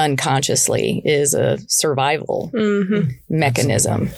unconsciously 0.00 1.02
is 1.04 1.34
a 1.34 1.58
survival 1.68 2.50
hmm 2.54 3.00
mechanism. 3.28 4.10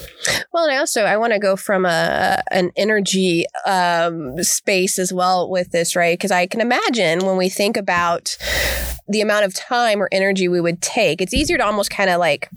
Well, 0.53 0.65
and 0.65 0.73
I 0.73 0.79
also 0.79 1.03
I 1.03 1.17
want 1.17 1.33
to 1.33 1.39
go 1.39 1.57
from 1.57 1.85
a 1.85 2.43
an 2.51 2.73
energy 2.77 3.45
um, 3.67 4.43
space 4.43 4.99
as 4.99 5.13
well 5.13 5.51
with 5.51 5.71
this, 5.71 5.95
right? 5.95 6.19
Because 6.19 6.31
I 6.31 6.47
can 6.47 6.61
imagine 6.61 7.21
when 7.21 7.37
we 7.37 7.49
think 7.49 7.77
about 7.77 8.37
the 9.09 9.21
amount 9.21 9.45
of 9.45 9.55
time 9.55 10.03
or 10.03 10.09
energy 10.13 10.49
we 10.49 10.61
would 10.61 10.81
take, 10.81 11.21
it's 11.21 11.35
easier 11.35 11.59
to 11.59 11.65
almost 11.65 11.91
kind 11.91 12.09
of 12.09 12.19
like 12.19 12.49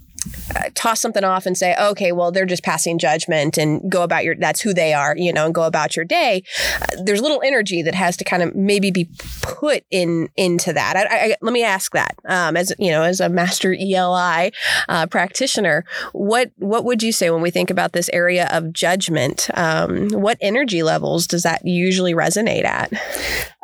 toss 0.74 1.01
something 1.01 1.24
off 1.24 1.45
and 1.45 1.57
say, 1.57 1.75
okay, 1.80 2.12
well, 2.12 2.31
they're 2.31 2.45
just 2.45 2.63
passing 2.63 2.98
judgment 2.98 3.57
and 3.57 3.89
go 3.89 4.04
about 4.04 4.24
your, 4.24 4.36
that's 4.36 4.62
who 4.62 4.74
they 4.74 4.94
are, 4.94 5.16
you 5.18 5.33
know, 5.33 5.45
and 5.45 5.56
go 5.56 5.63
about 5.63 5.95
your 5.95 6.06
day. 6.06 6.44
Uh, 6.81 7.04
there's 7.04 7.22
little 7.22 7.42
energy 7.44 7.81
that 7.81 7.95
has 7.95 8.18
to 8.18 8.24
kind 8.24 8.44
of 8.44 8.56
maybe 8.56 8.92
be 8.92 9.10
put 9.42 9.83
in 9.92 10.30
into 10.36 10.74
that. 10.74 10.95
I, 10.95 11.31
I, 11.31 11.36
let 11.42 11.54
me 11.54 11.63
ask 11.63 11.92
that 11.94 12.16
um, 12.27 12.57
as, 12.57 12.74
you 12.77 12.92
know, 12.92 13.04
as 13.04 13.19
a 13.19 13.30
master 13.30 13.74
ELI 13.74 14.51
uh, 14.89 15.07
practitioner, 15.07 15.86
what, 16.13 16.51
what 16.57 16.86
would 16.86 17.04
you 17.04 17.12
say 17.12 17.30
when 17.30 17.42
we 17.42 17.51
think 17.51 17.69
about 17.69 17.94
this 17.94 18.10
area 18.13 18.48
of 18.51 18.74
judgment? 18.74 19.50
Um, 19.54 20.10
what 20.10 20.38
energy 20.42 20.83
levels 20.83 21.27
does 21.27 21.44
that 21.44 21.66
usually 21.66 22.13
resonate 22.13 22.66
at? 22.66 22.92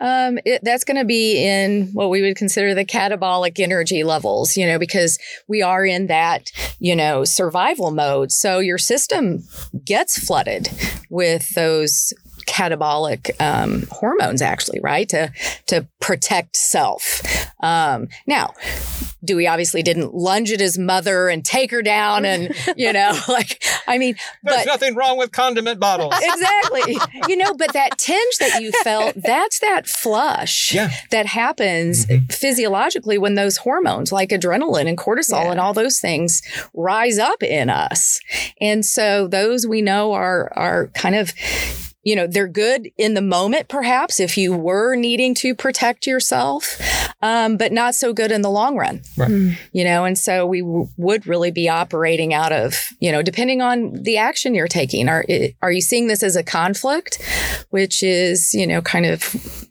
Um, 0.01 0.39
it, 0.45 0.62
that's 0.63 0.83
going 0.83 0.98
to 0.98 1.06
be 1.06 1.38
in 1.38 1.89
what 1.94 2.09
we 2.09 2.24
would 2.24 2.36
consider 2.36 2.74
the 2.74 2.83
catabolic 2.83 3.59
energy 3.59 4.03
levels, 4.03 4.57
you 4.57 4.65
know, 4.65 4.80
because 4.80 5.19
we 5.48 5.62
are 5.62 5.86
in 5.86 6.07
that, 6.07 6.51
you 6.80 6.95
know, 6.95 7.24
survival 7.24 7.92
mode. 7.92 8.31
So 8.31 8.57
your 8.57 8.80
system 8.80 9.44
gets 9.86 10.18
flooded 10.18 10.70
with 11.12 11.53
those 11.53 12.13
catabolic 12.51 13.31
um, 13.39 13.88
hormones, 13.89 14.41
actually, 14.41 14.79
right? 14.81 15.08
To 15.10 15.31
to 15.67 15.88
protect 16.01 16.55
self. 16.58 17.22
Um, 17.63 18.08
now, 18.27 18.53
Dewey 19.24 19.48
obviously 19.48 19.84
didn't 19.84 20.13
lunge 20.15 20.51
at 20.51 20.60
his 20.60 20.77
mother 20.77 21.29
and 21.29 21.46
take 21.46 21.72
her 21.72 21.81
down, 21.81 22.25
and 22.25 22.53
you 22.75 22.91
know, 22.91 23.17
like 23.29 23.63
I 23.88 23.98
mean, 23.98 24.15
There's 24.43 24.58
but 24.58 24.65
nothing 24.65 24.96
wrong 24.96 25.17
with 25.17 25.31
condiment 25.31 25.79
bottles. 25.79 26.13
exactly. 26.22 26.98
You 27.27 27.38
know, 27.38 27.53
but 27.53 27.72
that 27.74 27.98
tinge 27.98 28.38
that 28.39 28.62
you 28.62 28.72
felt, 28.84 29.13
that's 29.24 29.60
that 29.60 29.88
flush 29.88 30.74
Yeah. 30.74 30.89
that 31.12 31.25
happens 31.27 32.05
Mhm. 32.05 32.31
physiologically 32.34 33.17
when 33.17 33.36
those 33.36 33.58
hormones 33.58 34.12
like 34.12 34.29
adrenaline 34.29 34.88
and 34.88 34.98
cortisol 34.98 35.43
Yeah. 35.43 35.51
and 35.51 35.60
all 35.60 35.74
those 35.74 36.00
things 36.00 36.41
rise 36.74 37.17
up 37.20 37.41
in 37.43 37.70
us. 37.70 38.20
And 38.60 38.86
so 38.86 39.27
those 39.27 39.65
we 39.67 39.81
know 39.81 40.13
are 40.13 40.51
are 40.55 40.88
kind 40.96 41.15
of 41.15 41.31
you 42.03 42.15
know, 42.15 42.27
they're 42.27 42.48
good 42.48 42.89
in 42.98 43.13
the 43.13 43.22
moment, 43.22 43.67
perhaps, 43.67 44.20
if 44.20 44.38
you 44.38 44.53
were 44.53 44.96
needing 44.96 45.36
to 45.36 45.53
protect 45.53 46.08
yourself, 46.08 46.81
um, 47.22 47.58
but 47.58 47.72
not 47.72 47.93
so 47.93 48.12
good 48.13 48.31
in 48.31 48.41
the 48.41 48.50
long 48.50 48.75
run. 48.75 49.01
Right. 49.17 49.58
you 49.72 49.84
know 49.84 50.05
and 50.05 50.17
so 50.17 50.46
we 50.46 50.62
w- 50.62 50.88
would 50.98 51.27
really 51.27 51.51
be 51.51 51.70
operating 51.70 52.34
out 52.34 52.51
of 52.51 52.89
you 53.00 53.12
know 53.12 53.22
depending 53.22 53.62
on 53.62 53.93
the 53.93 54.17
action 54.17 54.55
you're 54.55 54.67
taking. 54.67 55.08
Are 55.10 55.25
are 55.62 55.72
you 55.72 55.81
seeing 55.81 56.08
this 56.08 56.24
as 56.24 56.36
a 56.36 56.43
conflict 56.43 57.22
which 57.70 58.03
is 58.03 58.53
you 58.53 58.65
know 58.65 58.81
kind 58.81 59.05
of 59.05 59.24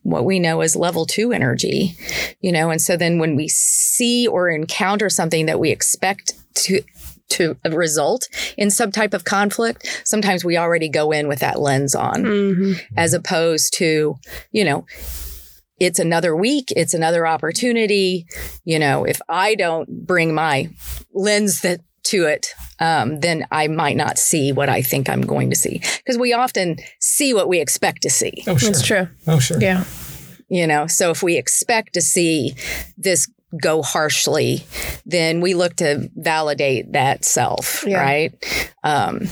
what 0.03 0.25
we 0.25 0.39
know 0.39 0.61
as 0.61 0.77
level 0.77 1.07
2 1.07 1.33
energy 1.33 1.97
you 2.41 2.53
know 2.53 2.71
and 2.71 2.81
so 2.81 2.97
then 2.97 3.19
when 3.19 3.37
we 3.37 3.49
see 3.49 4.27
or 4.27 4.49
encounter 4.49 5.09
something 5.09 5.47
that 5.47 5.61
we 5.61 5.71
expect 5.71 6.33
to 6.55 6.83
to 7.31 7.57
result 7.71 8.29
in 8.57 8.71
some 8.71 8.91
type 8.93 9.15
of 9.15 9.25
conflict, 9.25 10.03
sometimes 10.05 10.45
we 10.45 10.57
already 10.57 10.89
go 10.89 11.11
in 11.13 11.29
with 11.29 11.41
that 11.41 11.59
lens 11.61 11.95
on, 11.95 12.25
Mhm. 12.25 12.81
as 12.97 13.15
opposed 13.15 13.73
to, 13.79 14.17
you 14.53 14.65
know, 14.65 14.85
it's 15.79 15.99
another 15.99 16.37
week, 16.37 16.73
it's 16.77 16.93
another 16.95 17.27
opportunity. 17.27 18.27
You 18.65 18.79
know, 18.79 19.05
if 19.05 19.21
I 19.29 19.55
don't 19.55 19.89
bring 20.07 20.35
my 20.35 20.69
lens 21.15 21.63
that 21.63 21.81
to 22.03 22.25
it, 22.27 22.49
um, 22.81 23.21
then 23.21 23.47
I 23.51 23.69
might 23.69 23.97
not 23.97 24.19
see 24.19 24.53
what 24.53 24.69
I 24.69 24.83
think 24.83 25.09
I'm 25.09 25.21
going 25.23 25.51
to 25.51 25.57
see. 25.57 25.81
Because 25.99 26.19
we 26.19 26.33
often 26.33 26.77
see 26.99 27.33
what 27.35 27.49
we 27.49 27.61
expect 27.61 28.03
to 28.03 28.11
see. 28.11 28.43
Oh, 28.47 28.57
sure. 28.57 28.71
That's 28.71 28.83
true. 28.87 29.09
Oh, 29.27 29.39
sure. 29.39 29.61
Yeah. 29.61 29.85
You 30.49 30.67
know, 30.67 30.87
so 30.87 31.11
if 31.11 31.23
we 31.23 31.37
expect 31.37 31.95
to 31.95 32.01
see 32.01 32.55
this 32.99 33.29
go 33.61 33.83
harshly, 33.83 34.65
then 35.07 35.41
we 35.41 35.55
look 35.55 35.77
to 35.77 36.11
validate 36.15 36.93
that 36.93 37.25
self, 37.25 37.85
Yeah. 37.87 38.01
right? 38.01 38.73
Um, 38.85 39.27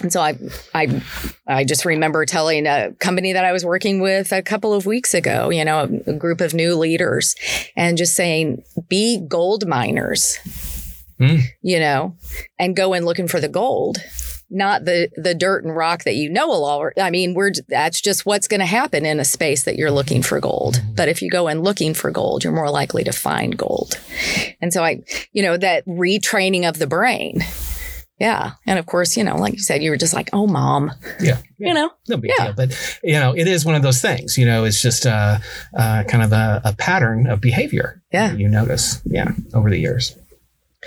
and 0.00 0.12
so 0.12 0.20
I, 0.20 0.38
I, 0.74 1.02
I 1.48 1.64
just 1.64 1.84
remember 1.84 2.24
telling 2.24 2.66
a 2.66 2.92
company 3.00 3.32
that 3.32 3.44
I 3.44 3.50
was 3.52 3.64
working 3.64 4.00
with 4.00 4.30
a 4.32 4.42
couple 4.42 4.72
of 4.72 4.86
weeks 4.86 5.12
ago, 5.12 5.50
you 5.50 5.64
know, 5.64 5.80
a, 6.06 6.10
a 6.10 6.14
group 6.14 6.40
of 6.40 6.54
new 6.54 6.76
leaders, 6.76 7.34
and 7.76 7.98
just 7.98 8.14
saying, 8.14 8.62
be 8.88 9.18
gold 9.26 9.66
miners, 9.66 10.38
Hmm. 11.18 11.38
you 11.62 11.80
know, 11.80 12.14
and 12.60 12.76
go 12.76 12.92
in 12.94 13.04
looking 13.04 13.26
for 13.26 13.40
the 13.40 13.48
gold. 13.48 13.98
Not 14.50 14.84
the 14.86 15.10
the 15.16 15.34
dirt 15.34 15.64
and 15.64 15.76
rock 15.76 16.04
that 16.04 16.14
you 16.14 16.30
know 16.30 16.48
will 16.48 16.64
all. 16.64 16.90
I 16.98 17.10
mean, 17.10 17.34
we're 17.34 17.52
that's 17.68 18.00
just 18.00 18.24
what's 18.24 18.48
going 18.48 18.60
to 18.60 18.66
happen 18.66 19.04
in 19.04 19.20
a 19.20 19.24
space 19.24 19.64
that 19.64 19.76
you're 19.76 19.90
looking 19.90 20.22
for 20.22 20.40
gold. 20.40 20.80
But 20.94 21.08
if 21.08 21.20
you 21.20 21.28
go 21.30 21.48
in 21.48 21.60
looking 21.62 21.92
for 21.92 22.10
gold, 22.10 22.44
you're 22.44 22.52
more 22.54 22.70
likely 22.70 23.04
to 23.04 23.12
find 23.12 23.58
gold. 23.58 23.98
And 24.62 24.72
so 24.72 24.82
I, 24.82 25.02
you 25.32 25.42
know, 25.42 25.58
that 25.58 25.86
retraining 25.86 26.66
of 26.66 26.78
the 26.78 26.86
brain. 26.86 27.42
Yeah. 28.18 28.52
And 28.66 28.80
of 28.80 28.86
course, 28.86 29.16
you 29.16 29.22
know, 29.22 29.36
like 29.36 29.52
you 29.52 29.60
said, 29.60 29.80
you 29.80 29.90
were 29.90 29.96
just 29.96 30.12
like, 30.14 30.28
oh, 30.32 30.48
mom, 30.48 30.90
Yeah. 31.20 31.38
you 31.56 31.72
know, 31.72 31.90
No 32.08 32.16
big 32.16 32.32
Yeah. 32.36 32.46
deal. 32.46 32.54
But, 32.54 32.98
you 33.04 33.12
know, 33.12 33.32
it 33.36 33.46
is 33.46 33.64
one 33.64 33.76
of 33.76 33.82
those 33.82 34.00
things, 34.02 34.36
you 34.36 34.44
know, 34.44 34.64
it's 34.64 34.82
just 34.82 35.06
uh, 35.06 35.38
uh, 35.76 36.02
kind 36.08 36.24
of 36.24 36.32
a, 36.32 36.60
a 36.64 36.72
pattern 36.72 37.28
of 37.28 37.40
behavior. 37.40 38.02
Yeah. 38.12 38.30
that 38.30 38.38
You 38.40 38.48
notice. 38.48 39.00
Yeah. 39.04 39.30
Over 39.54 39.70
the 39.70 39.78
years. 39.78 40.16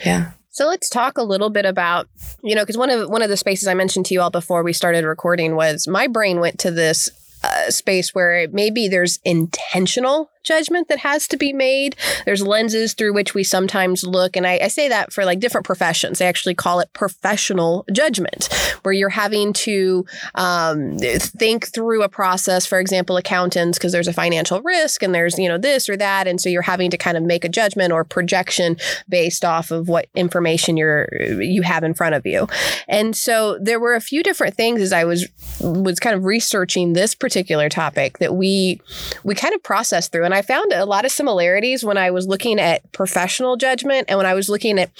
yeah. 0.06 0.32
So 0.51 0.67
let's 0.67 0.89
talk 0.89 1.17
a 1.17 1.24
little 1.24 1.50
bit 1.50 1.65
about, 1.65 2.10
you 2.43 2.55
know, 2.55 2.62
because 2.62 2.77
one 2.77 2.89
of 2.89 3.10
one 3.10 3.22
of 3.22 3.29
the 3.29 3.38
spaces 3.38 3.67
I 3.67 3.74
mentioned 3.74 4.05
to 4.08 4.13
you 4.13 4.22
all 4.22 4.29
before 4.29 4.63
we 4.63 4.74
started 4.74 5.05
recording 5.05 5.55
was 5.55 5.88
my 5.88 6.08
brain 6.08 6.41
went 6.41 6.60
to 6.60 6.72
this 6.72 7.10
uh, 7.43 7.72
space 7.72 8.13
where 8.13 8.48
maybe 8.51 8.89
there's 8.89 9.17
intentional 9.24 10.29
judgment 10.43 10.88
that 10.88 11.00
has 11.00 11.27
to 11.29 11.38
be 11.38 11.53
made. 11.53 11.95
There's 12.25 12.45
lenses 12.45 12.93
through 12.93 13.13
which 13.13 13.33
we 13.33 13.43
sometimes 13.43 14.03
look, 14.03 14.36
and 14.36 14.45
I, 14.48 14.60
I 14.63 14.67
say 14.67 14.89
that 14.89 15.13
for 15.13 15.25
like 15.25 15.39
different 15.39 15.65
professions. 15.65 16.19
They 16.19 16.27
actually 16.27 16.55
call 16.55 16.79
it 16.79 16.91
professional 16.93 17.86
judgment, 17.91 18.50
where 18.83 18.93
you're 18.93 19.10
having 19.10 19.53
to 19.53 20.05
um, 20.36 20.98
think 20.98 21.67
through 21.67 22.03
a 22.03 22.10
process. 22.10 22.65
For 22.65 22.79
example, 22.79 23.17
accountants, 23.17 23.77
because 23.77 23.91
there's 23.91 24.07
a 24.07 24.13
financial 24.13 24.62
risk 24.62 25.03
and 25.03 25.13
there's 25.13 25.38
you 25.38 25.48
know 25.48 25.57
this 25.57 25.89
or 25.89 25.98
that, 25.98 26.27
and 26.27 26.39
so 26.39 26.50
you're 26.50 26.62
having 26.62 26.91
to 26.91 26.98
kind 26.98 27.17
of 27.17 27.24
make 27.24 27.45
a 27.45 27.50
judgment 27.50 27.91
or 27.91 28.03
projection 28.03 28.77
based 29.10 29.45
off 29.45 29.71
of 29.71 29.88
what 29.88 30.07
information 30.15 30.77
you're 30.77 31.07
you 31.41 31.62
have 31.62 31.83
in 31.83 31.93
front 31.93 32.15
of 32.15 32.25
you. 32.25 32.48
And 32.88 33.15
so 33.15 33.57
there 33.62 33.79
were 33.79 33.95
a 33.95 34.01
few 34.01 34.24
different 34.24 34.55
things 34.55 34.81
as 34.81 34.93
I 34.93 35.03
was 35.03 35.27
was 35.60 36.00
kind 36.00 36.15
of 36.15 36.24
researching 36.24 36.93
this 36.93 37.15
particular 37.15 37.69
topic 37.69 38.17
that 38.19 38.36
we 38.36 38.81
we 39.24 39.36
kind 39.36 39.53
of 39.53 39.62
processed 39.63 40.12
through 40.12 40.25
and 40.25 40.30
I 40.33 40.41
found 40.41 40.73
a 40.73 40.85
lot 40.85 41.05
of 41.05 41.11
similarities 41.11 41.83
when 41.83 41.97
I 41.97 42.11
was 42.11 42.27
looking 42.27 42.59
at 42.59 42.91
professional 42.91 43.57
judgment 43.57 44.05
and 44.09 44.17
when 44.17 44.25
I 44.25 44.33
was 44.33 44.50
looking 44.50 44.79
at 44.79 44.91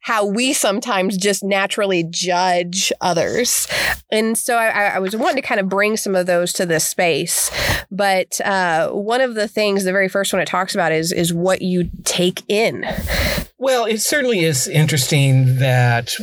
how 0.00 0.26
we 0.26 0.52
sometimes 0.52 1.16
just 1.16 1.42
naturally 1.44 2.04
judge 2.04 2.92
others. 3.00 3.66
And 4.10 4.36
so 4.36 4.56
I, 4.56 4.94
I 4.94 4.98
was 4.98 5.14
wanting 5.14 5.36
to 5.36 5.46
kind 5.46 5.60
of 5.60 5.68
bring 5.68 5.96
some 5.96 6.16
of 6.16 6.26
those 6.26 6.52
to 6.54 6.66
this 6.66 6.84
space. 6.84 7.50
But 7.90 8.40
uh, 8.40 8.90
one 8.90 9.20
of 9.20 9.34
the 9.34 9.48
things, 9.48 9.84
the 9.84 9.92
very 9.92 10.08
first 10.08 10.32
one 10.32 10.40
it 10.40 10.46
talks 10.46 10.74
about 10.74 10.92
is 10.92 11.12
is 11.12 11.34
what 11.34 11.62
you 11.62 11.90
take 12.04 12.42
in. 12.48 12.84
Well, 13.62 13.84
it 13.84 14.00
certainly 14.00 14.40
is 14.40 14.66
interesting 14.66 15.56
that 15.56 16.14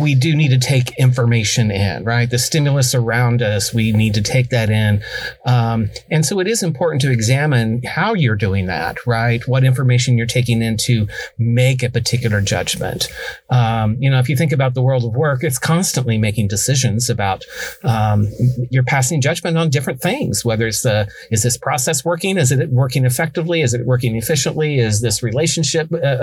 we 0.00 0.16
do 0.16 0.34
need 0.34 0.48
to 0.48 0.58
take 0.58 0.90
information 0.98 1.70
in, 1.70 2.02
right? 2.02 2.28
The 2.28 2.40
stimulus 2.40 2.92
around 2.92 3.40
us, 3.40 3.72
we 3.72 3.92
need 3.92 4.14
to 4.14 4.20
take 4.20 4.48
that 4.48 4.68
in. 4.68 5.00
Um, 5.46 5.90
and 6.10 6.26
so 6.26 6.40
it 6.40 6.48
is 6.48 6.60
important 6.60 7.00
to 7.02 7.12
examine 7.12 7.84
how 7.84 8.14
you're 8.14 8.34
doing 8.34 8.66
that, 8.66 9.06
right? 9.06 9.46
What 9.46 9.62
information 9.62 10.18
you're 10.18 10.26
taking 10.26 10.60
in 10.60 10.76
to 10.78 11.06
make 11.38 11.84
a 11.84 11.88
particular 11.88 12.40
judgment. 12.40 13.06
Um, 13.48 13.96
you 14.00 14.10
know, 14.10 14.18
if 14.18 14.28
you 14.28 14.34
think 14.34 14.50
about 14.50 14.74
the 14.74 14.82
world 14.82 15.04
of 15.04 15.14
work, 15.14 15.44
it's 15.44 15.60
constantly 15.60 16.18
making 16.18 16.48
decisions 16.48 17.08
about, 17.08 17.44
um, 17.84 18.26
you're 18.72 18.82
passing 18.82 19.20
judgment 19.20 19.56
on 19.56 19.70
different 19.70 20.00
things, 20.00 20.44
whether 20.44 20.66
it's 20.66 20.82
the, 20.82 21.08
is 21.30 21.44
this 21.44 21.56
process 21.56 22.04
working? 22.04 22.38
Is 22.38 22.50
it 22.50 22.70
working 22.70 23.04
effectively? 23.04 23.60
Is 23.60 23.72
it 23.72 23.86
working 23.86 24.16
efficiently? 24.16 24.80
Is 24.80 25.00
this 25.00 25.22
relationship 25.22 25.86
uh, 25.92 26.18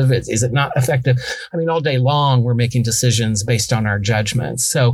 effective? 0.00 0.22
Is, 0.22 0.28
is 0.28 0.42
it 0.42 0.52
not 0.52 0.72
effective? 0.76 1.16
I 1.52 1.56
mean, 1.56 1.68
all 1.68 1.80
day 1.80 1.98
long, 1.98 2.42
we're 2.42 2.54
making 2.54 2.82
decisions 2.82 3.44
based 3.44 3.72
on 3.72 3.86
our 3.86 3.98
judgments. 3.98 4.70
So, 4.70 4.92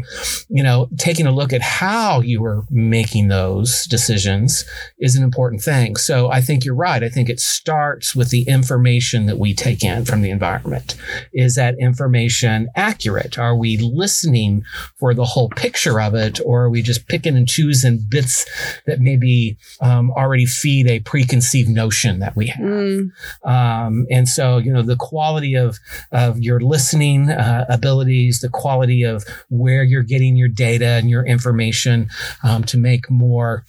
you 0.48 0.62
know, 0.62 0.88
taking 0.98 1.26
a 1.26 1.32
look 1.32 1.52
at 1.52 1.62
how 1.62 2.20
you 2.20 2.44
are 2.44 2.64
making 2.70 3.28
those 3.28 3.84
decisions 3.84 4.64
is 4.98 5.16
an 5.16 5.24
important 5.24 5.62
thing. 5.62 5.96
So 5.96 6.30
I 6.30 6.40
think 6.40 6.64
you're 6.64 6.74
right. 6.74 7.02
I 7.02 7.08
think 7.08 7.28
it 7.28 7.40
starts 7.40 8.14
with 8.14 8.30
the 8.30 8.42
information 8.42 9.26
that 9.26 9.38
we 9.38 9.54
take 9.54 9.84
in 9.84 10.04
from 10.04 10.22
the 10.22 10.30
environment. 10.30 10.96
Is 11.32 11.54
that 11.54 11.76
information 11.78 12.68
accurate? 12.74 13.38
Are 13.38 13.56
we 13.56 13.76
listening 13.76 14.64
for 14.98 15.14
the 15.14 15.24
whole 15.24 15.48
picture 15.50 16.00
of 16.00 16.14
it, 16.14 16.40
or 16.44 16.64
are 16.64 16.70
we 16.70 16.82
just 16.82 17.08
picking 17.08 17.36
and 17.36 17.48
choosing 17.48 18.04
bits 18.08 18.46
that 18.86 19.00
maybe 19.00 19.56
um, 19.80 20.10
already 20.12 20.46
feed 20.46 20.86
a 20.88 21.00
preconceived 21.00 21.68
notion 21.68 22.20
that 22.20 22.36
we 22.36 22.46
have? 22.48 22.66
Mm, 22.66 23.12
Um, 23.44 24.06
and 24.10 24.28
so, 24.28 24.58
you 24.58 24.72
know, 24.72 24.82
the 24.82 24.95
quality 24.96 25.54
of, 25.54 25.78
of 26.12 26.38
your 26.38 26.60
listening 26.60 27.30
uh, 27.30 27.64
abilities, 27.68 28.40
the 28.40 28.48
quality 28.48 29.02
of 29.02 29.24
where 29.48 29.82
you're 29.84 30.02
getting 30.02 30.36
your 30.36 30.48
data 30.48 30.86
and 30.86 31.08
your 31.10 31.24
information 31.26 32.08
um, 32.42 32.64
to 32.64 32.76
make 32.78 33.10
more, 33.10 33.64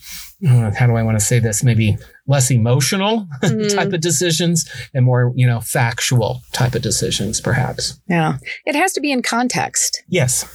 uh, 0.47 0.71
how 0.77 0.87
do 0.87 0.95
I 0.95 1.03
want 1.03 1.19
to 1.19 1.25
say 1.25 1.39
this? 1.39 1.63
Maybe 1.63 1.97
less 2.27 2.51
emotional 2.51 3.27
Mhm. 3.43 3.73
type 3.73 3.93
of 3.93 4.01
decisions 4.01 4.69
and 4.93 5.05
more, 5.05 5.31
you 5.35 5.47
know, 5.47 5.61
factual 5.61 6.41
type 6.51 6.75
of 6.75 6.81
decisions, 6.81 7.39
perhaps. 7.41 7.99
Yeah. 8.09 8.37
It 8.65 8.75
has 8.75 8.91
to 8.93 9.01
be 9.01 9.11
in 9.11 9.21
context. 9.21 10.03
Yes. 10.09 10.45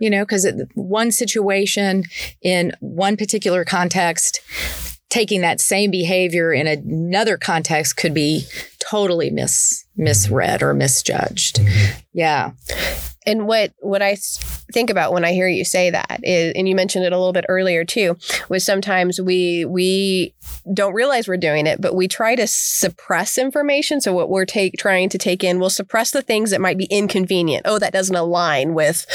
you 0.00 0.08
know, 0.10 0.24
because 0.24 0.46
one 0.74 1.10
situation 1.12 2.04
in 2.42 2.72
one 2.80 3.16
particular 3.16 3.64
context, 3.64 4.40
taking 5.08 5.40
that 5.40 5.60
same 5.60 5.90
behavior 5.90 6.52
in 6.52 6.66
another 6.66 7.36
context 7.36 7.96
could 7.96 8.14
be 8.14 8.46
totally 8.78 9.30
mis 9.30 9.84
misread 9.96 10.62
or 10.62 10.74
misjudged. 10.74 11.56
Mm-hmm. 11.56 11.98
Yeah. 12.12 12.52
And 13.26 13.46
what 13.46 13.72
what 13.78 14.02
I 14.02 14.16
think 14.72 14.90
about 14.90 15.12
when 15.12 15.24
I 15.24 15.32
hear 15.32 15.48
you 15.48 15.64
say 15.64 15.90
that 15.90 16.20
is, 16.22 16.52
and 16.56 16.68
you 16.68 16.74
mentioned 16.74 17.04
it 17.04 17.12
a 17.12 17.16
little 17.18 17.32
bit 17.32 17.44
earlier 17.48 17.84
too, 17.84 18.16
was 18.48 18.64
sometimes 18.64 19.20
we 19.20 19.64
we 19.64 20.34
don't 20.72 20.94
realize 20.94 21.28
we're 21.28 21.36
doing 21.36 21.66
it, 21.66 21.80
but 21.80 21.94
we 21.94 22.08
try 22.08 22.34
to 22.36 22.46
suppress 22.46 23.38
information. 23.38 24.00
So 24.00 24.12
what 24.12 24.28
we're 24.28 24.44
take 24.44 24.74
trying 24.78 25.08
to 25.10 25.18
take 25.18 25.42
in, 25.44 25.58
we'll 25.60 25.70
suppress 25.70 26.10
the 26.10 26.22
things 26.22 26.50
that 26.50 26.60
might 26.60 26.78
be 26.78 26.86
inconvenient. 26.86 27.62
Oh, 27.66 27.78
that 27.78 27.92
doesn't 27.92 28.14
align 28.16 28.74
with 28.74 29.06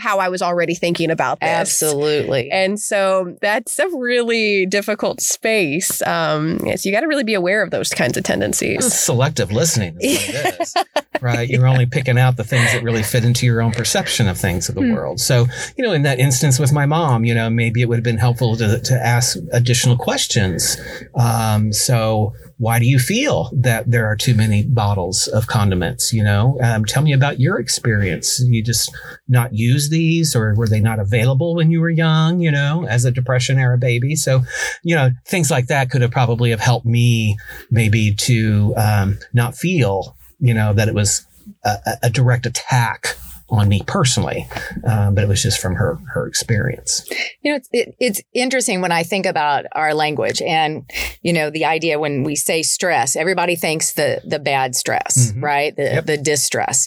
how 0.00 0.18
I 0.18 0.28
was 0.28 0.42
already 0.42 0.74
thinking 0.74 1.10
about 1.10 1.40
this. 1.40 1.48
Absolutely. 1.48 2.50
And 2.50 2.78
so 2.80 3.36
that's 3.40 3.78
a 3.78 3.88
really 3.88 4.66
difficult 4.66 5.20
space. 5.20 6.02
Um, 6.02 6.58
so 6.60 6.88
you 6.88 6.92
got 6.92 7.00
to 7.00 7.06
really 7.08 7.24
be 7.24 7.34
aware 7.34 7.62
of 7.62 7.70
those 7.70 7.90
kinds 7.90 8.16
of 8.16 8.24
tendencies. 8.24 8.92
Selective 8.92 9.50
listening 9.52 9.96
is 10.00 10.18
what 10.26 10.46
it 10.54 10.60
is, 10.60 10.74
right? 11.20 11.48
You're 11.48 11.66
only 11.66 11.86
picking 11.86 12.18
out 12.18 12.36
the 12.36 12.44
things 12.44 12.72
that 12.72 12.82
really 12.82 13.02
fit 13.02 13.24
into 13.24 13.46
your 13.46 13.62
own 13.62 13.72
perception 13.72 14.28
of 14.28 14.38
things 14.38 14.68
of 14.68 14.74
the 14.74 14.80
Hmm. 14.80 14.94
world. 14.94 14.99
So, 15.16 15.46
you 15.76 15.84
know, 15.84 15.92
in 15.92 16.02
that 16.02 16.18
instance 16.18 16.58
with 16.58 16.72
my 16.72 16.86
mom, 16.86 17.24
you 17.24 17.34
know, 17.34 17.50
maybe 17.50 17.80
it 17.82 17.88
would 17.88 17.96
have 17.96 18.04
been 18.04 18.18
helpful 18.18 18.56
to, 18.56 18.80
to 18.80 18.94
ask 18.94 19.36
additional 19.52 19.96
questions. 19.96 20.76
Um, 21.14 21.72
so, 21.72 22.32
why 22.58 22.78
do 22.78 22.84
you 22.84 22.98
feel 22.98 23.50
that 23.54 23.90
there 23.90 24.04
are 24.06 24.14
too 24.14 24.34
many 24.34 24.64
bottles 24.64 25.26
of 25.28 25.46
condiments? 25.46 26.12
You 26.12 26.22
know, 26.22 26.58
um, 26.62 26.84
tell 26.84 27.02
me 27.02 27.14
about 27.14 27.40
your 27.40 27.58
experience. 27.58 28.38
You 28.40 28.62
just 28.62 28.94
not 29.28 29.54
use 29.54 29.88
these, 29.88 30.36
or 30.36 30.54
were 30.54 30.68
they 30.68 30.80
not 30.80 30.98
available 30.98 31.54
when 31.54 31.70
you 31.70 31.80
were 31.80 31.88
young? 31.88 32.40
You 32.40 32.50
know, 32.50 32.86
as 32.86 33.06
a 33.06 33.10
depression 33.10 33.58
era 33.58 33.78
baby. 33.78 34.14
So, 34.14 34.42
you 34.82 34.94
know, 34.94 35.10
things 35.26 35.50
like 35.50 35.68
that 35.68 35.90
could 35.90 36.02
have 36.02 36.10
probably 36.10 36.50
have 36.50 36.60
helped 36.60 36.84
me 36.86 37.38
maybe 37.70 38.14
to 38.14 38.74
um, 38.76 39.18
not 39.32 39.54
feel, 39.56 40.14
you 40.38 40.52
know, 40.52 40.74
that 40.74 40.86
it 40.88 40.94
was 40.94 41.24
a- 41.64 41.98
a 42.04 42.10
direct 42.10 42.44
attack 42.46 43.16
on 43.50 43.68
me 43.68 43.82
personally, 43.86 44.46
um, 44.86 45.14
but 45.14 45.24
it 45.24 45.28
was 45.28 45.42
just 45.42 45.60
from 45.60 45.74
her 45.74 45.98
her 46.14 46.26
experience. 46.26 47.04
You 47.42 47.50
know, 47.52 47.56
it's, 47.56 47.68
it, 47.72 47.94
it's 47.98 48.22
interesting 48.32 48.80
when 48.80 48.92
I 48.92 49.02
think 49.02 49.26
about 49.26 49.64
our 49.72 49.92
language 49.94 50.40
and, 50.40 50.88
you 51.22 51.32
know, 51.32 51.50
the 51.50 51.64
idea 51.64 51.98
when 51.98 52.22
we 52.22 52.36
say 52.36 52.62
stress, 52.62 53.16
everybody 53.16 53.56
thinks 53.56 53.92
the, 53.94 54.20
the 54.24 54.38
bad 54.38 54.74
stress, 54.76 55.32
Mhm. 55.32 55.42
right? 55.42 55.74
The, 55.76 55.82
Yep. 55.82 56.06
the 56.06 56.16
distress. 56.16 56.86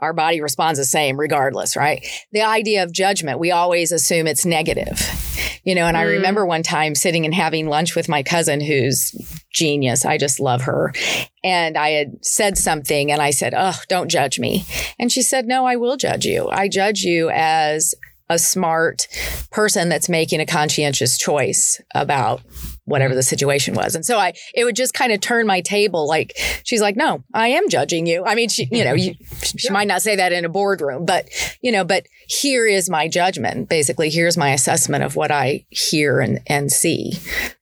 Our 0.00 0.12
body 0.12 0.40
responds 0.40 0.78
the 0.78 0.84
same 0.84 1.18
regardless, 1.18 1.76
right? 1.76 2.04
The 2.32 2.42
idea 2.42 2.82
of 2.82 2.92
judgment, 2.92 3.38
we 3.38 3.50
always 3.52 3.92
assume 3.92 4.26
it's 4.26 4.44
negative, 4.44 4.98
you 5.64 5.74
know, 5.74 5.86
and 5.86 5.96
I 5.96 6.04
Mm. 6.04 6.10
remember 6.16 6.44
one 6.46 6.62
time 6.62 6.94
sitting 6.94 7.24
and 7.24 7.34
having 7.34 7.68
lunch 7.68 7.94
with 7.94 8.08
my 8.08 8.22
cousin 8.22 8.60
who's 8.60 9.12
genius. 9.52 10.04
I 10.04 10.16
just 10.18 10.40
love 10.40 10.62
her. 10.62 10.92
And 11.42 11.78
I 11.78 11.90
had 11.90 12.24
said 12.24 12.58
something 12.58 13.10
and 13.10 13.22
I 13.22 13.30
said, 13.30 13.54
Oh, 13.56 13.78
don't 13.88 14.10
judge 14.10 14.38
me. 14.38 14.64
And 14.98 15.10
she 15.10 15.22
said, 15.22 15.46
No, 15.46 15.66
I 15.66 15.76
will 15.76 15.96
judge 15.96 16.24
you. 16.26 16.48
I 16.50 16.68
judge 16.68 17.00
you 17.00 17.30
as 17.30 17.94
a 18.28 18.38
smart 18.38 19.08
person 19.50 19.88
that's 19.88 20.08
making 20.08 20.40
a 20.40 20.46
conscientious 20.46 21.18
choice 21.18 21.80
about 21.94 22.42
whatever 22.90 23.14
the 23.14 23.22
situation 23.22 23.74
was. 23.74 23.94
And 23.94 24.04
so 24.04 24.18
I, 24.18 24.34
it 24.54 24.64
would 24.64 24.76
just 24.76 24.92
kind 24.94 25.12
of 25.12 25.20
turn 25.20 25.46
my 25.46 25.60
table. 25.60 26.06
Like 26.06 26.32
she's 26.64 26.80
like, 26.80 26.96
no, 26.96 27.24
I 27.32 27.48
am 27.48 27.68
judging 27.68 28.06
you. 28.06 28.24
I 28.26 28.34
mean, 28.34 28.48
she, 28.48 28.68
you 28.70 28.84
know, 28.84 28.92
you, 28.94 29.14
she 29.56 29.70
might 29.70 29.88
not 29.88 30.02
say 30.02 30.16
that 30.16 30.32
in 30.32 30.44
a 30.44 30.48
boardroom, 30.48 31.06
but 31.06 31.28
you 31.62 31.72
know, 31.72 31.84
but 31.84 32.06
here 32.28 32.66
is 32.66 32.90
my 32.90 33.08
judgment. 33.08 33.68
Basically, 33.68 34.10
here's 34.10 34.36
my 34.36 34.50
assessment 34.50 35.04
of 35.04 35.16
what 35.16 35.30
I 35.30 35.64
hear 35.70 36.20
and, 36.20 36.40
and 36.46 36.70
see. 36.70 37.14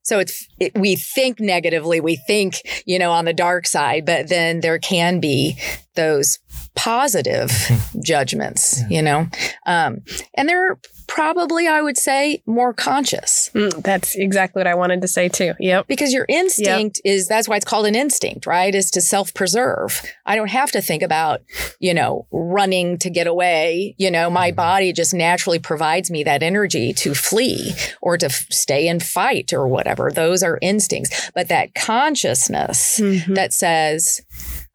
So 0.03 0.19
it's, 0.19 0.47
it, 0.59 0.77
we 0.77 0.97
think 0.97 1.39
negatively, 1.39 2.01
we 2.01 2.17
think, 2.17 2.63
you 2.87 2.99
know, 2.99 3.13
on 3.13 3.27
the 3.27 3.35
dark 3.35 3.67
side, 3.67 4.07
but 4.07 4.29
then 4.29 4.61
there 4.61 4.79
can 4.79 5.21
be 5.21 5.59
those 5.97 6.39
positive 6.75 7.51
judgments, 8.03 8.81
you 8.89 9.03
know, 9.03 9.27
um, 9.67 9.99
and 10.35 10.49
they're 10.49 10.79
probably, 11.09 11.67
I 11.67 11.83
would 11.83 11.97
say, 11.97 12.43
more 12.47 12.73
conscious 12.73 13.51
Mm, 13.55 13.83
that's 13.83 14.15
exactly 14.15 14.61
what 14.61 14.67
I 14.67 14.75
wanted 14.75 15.01
to 15.03 15.09
say 15.09 15.29
too. 15.29 15.55
Yep. 15.59 15.87
because 15.89 16.13
your 16.13 16.27
instinct 16.29 17.01
is 17.05 17.27
that's 17.27 17.49
why 17.49 17.57
it's 17.57 17.65
called 17.65 17.87
an 17.87 17.95
instinct, 17.97 18.47
right? 18.47 18.75
Is 18.75 18.91
to 18.93 19.01
self 19.01 19.33
preserve. 19.35 20.03
I 20.27 20.37
don't 20.37 20.51
have 20.51 20.71
to 20.73 20.81
think 20.83 21.03
about, 21.03 21.41
you 21.81 21.95
know, 21.95 22.27
running 22.31 22.99
to 22.99 23.11
get 23.11 23.27
away. 23.27 23.95
You 23.99 24.11
know, 24.11 24.29
my 24.31 24.53
body 24.53 24.93
just 24.93 25.15
naturally 25.15 25.59
provides 25.59 26.11
me 26.11 26.23
that 26.25 26.43
energy 26.43 26.93
to 26.95 27.15
flee 27.15 27.73
or 28.03 28.17
to 28.19 28.27
f- 28.27 28.47
stay 28.51 28.87
and 28.89 29.03
fight 29.03 29.53
or 29.53 29.67
whatever. 29.67 30.11
Those 30.13 30.43
are 30.43 30.59
instincts. 30.63 31.31
But 31.35 31.49
that 31.49 31.75
consciousness 31.75 32.99
Mhm. 33.01 33.35
that 33.35 33.53
says, 33.53 34.21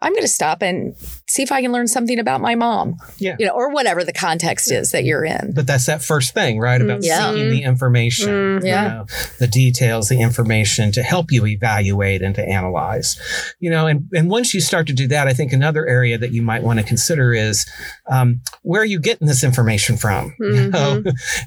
I'm 0.02 0.12
going 0.14 0.24
to 0.24 0.28
stop 0.28 0.62
and 0.62 0.96
see 1.28 1.42
if 1.44 1.52
I 1.52 1.62
can 1.62 1.72
learn 1.72 1.88
something 1.88 2.20
about 2.20 2.42
my 2.42 2.56
mom, 2.56 2.98
Yeah. 3.18 3.36
you 3.40 3.46
know, 3.46 3.54
or 3.54 3.70
whatever 3.72 4.04
the 4.04 4.12
context 4.14 4.72
is 4.72 4.92
that 4.92 5.06
you're 5.06 5.24
in. 5.24 5.54
But 5.56 5.66
that's 5.68 5.86
that 5.86 6.04
first 6.04 6.34
thing, 6.34 6.60
right? 6.60 6.82
About 6.82 7.00
Mm, 7.02 7.06
Yeah. 7.06 7.32
seeking 7.32 7.50
the 7.50 7.64
information, 7.64 8.30
Mm, 8.30 8.62
you 8.62 8.68
yeah. 8.68 8.88
know, 8.88 9.06
the 9.40 9.48
details, 9.48 10.10
the 10.10 10.20
information 10.20 10.92
to 10.92 11.02
help 11.04 11.32
you 11.32 11.46
evaluate 11.46 12.22
and 12.22 12.36
to 12.36 12.48
analyze. 12.48 13.18
You 13.60 13.70
know, 13.70 13.88
and, 13.88 14.08
and 14.14 14.30
once 14.30 14.54
you 14.54 14.60
start 14.62 14.86
to 14.88 14.94
do 14.94 15.08
that, 15.08 15.28
I 15.28 15.34
think 15.34 15.54
another 15.54 15.88
area 15.88 16.18
that 16.18 16.32
you 16.32 16.42
might 16.42 16.62
want 16.64 16.80
to 16.80 16.86
consider 16.86 17.34
is 17.34 17.66
um, 18.10 18.42
where 18.62 18.82
are 18.82 18.86
you 18.86 19.00
getting 19.00 19.28
this 19.28 19.44
information 19.44 19.98
from? 19.98 20.36
You 20.54 20.70
know, 20.70 21.04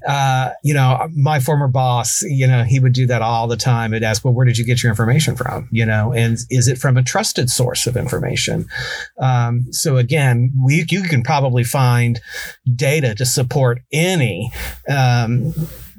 uh, 0.08 0.50
you 0.64 0.74
know, 0.74 1.08
my 1.14 1.38
former 1.38 1.68
boss, 1.68 2.22
you 2.22 2.46
know, 2.46 2.64
he 2.64 2.80
would 2.80 2.92
do 2.92 3.06
that 3.06 3.22
all 3.22 3.46
the 3.46 3.56
time. 3.56 3.92
He'd 3.92 4.02
ask, 4.02 4.24
well, 4.24 4.34
where 4.34 4.44
did 4.46 4.58
you 4.58 4.64
get 4.64 4.82
your 4.82 4.90
information 4.90 5.36
from? 5.36 5.68
You 5.70 5.86
know, 5.86 6.12
and 6.12 6.36
is 6.50 6.66
it 6.66 6.78
from 6.78 6.96
a 6.96 7.02
trusted 7.02 7.50
source 7.50 7.86
of 7.86 7.96
information? 7.96 8.66
Um, 9.18 9.64
so 9.76 9.96
again, 9.96 10.52
we, 10.58 10.84
you 10.90 11.02
can 11.02 11.22
probably 11.22 11.64
find 11.64 12.20
data 12.74 13.14
to 13.14 13.26
support 13.26 13.82
any, 13.92 14.50
um, 14.88 15.52